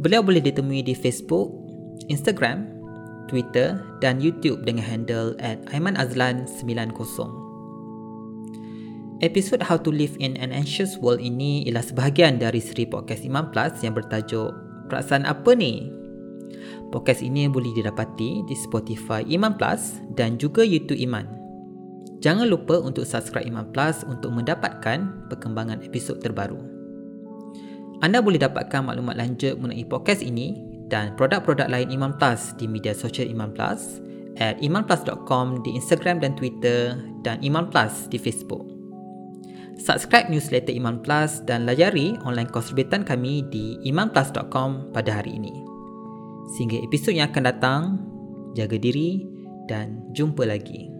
[0.02, 1.54] Beliau boleh ditemui di Facebook,
[2.10, 2.66] Instagram,
[3.30, 6.90] Twitter dan YouTube dengan handle at Aiman Azlan 90.
[9.22, 13.54] Episod How to Live in an Anxious World ini ialah sebahagian dari seri podcast Iman
[13.54, 14.50] Plus yang bertajuk
[14.90, 15.86] Perasaan Apa Ni?
[16.90, 21.30] Podcast ini boleh didapati di Spotify Iman Plus dan juga YouTube Iman.
[22.18, 26.73] Jangan lupa untuk subscribe Iman Plus untuk mendapatkan perkembangan episod terbaru.
[28.04, 30.60] Anda boleh dapatkan maklumat lanjut mengenai podcast ini
[30.92, 34.04] dan produk-produk lain Iman Plus di media sosial Iman Plus
[34.36, 38.68] at imanplus.com di Instagram dan Twitter dan Iman Plus di Facebook.
[39.80, 45.54] Subscribe newsletter Iman Plus dan layari online kos kami di imanplus.com pada hari ini.
[46.54, 47.82] Sehingga episod yang akan datang,
[48.52, 49.24] jaga diri
[49.64, 50.93] dan jumpa lagi.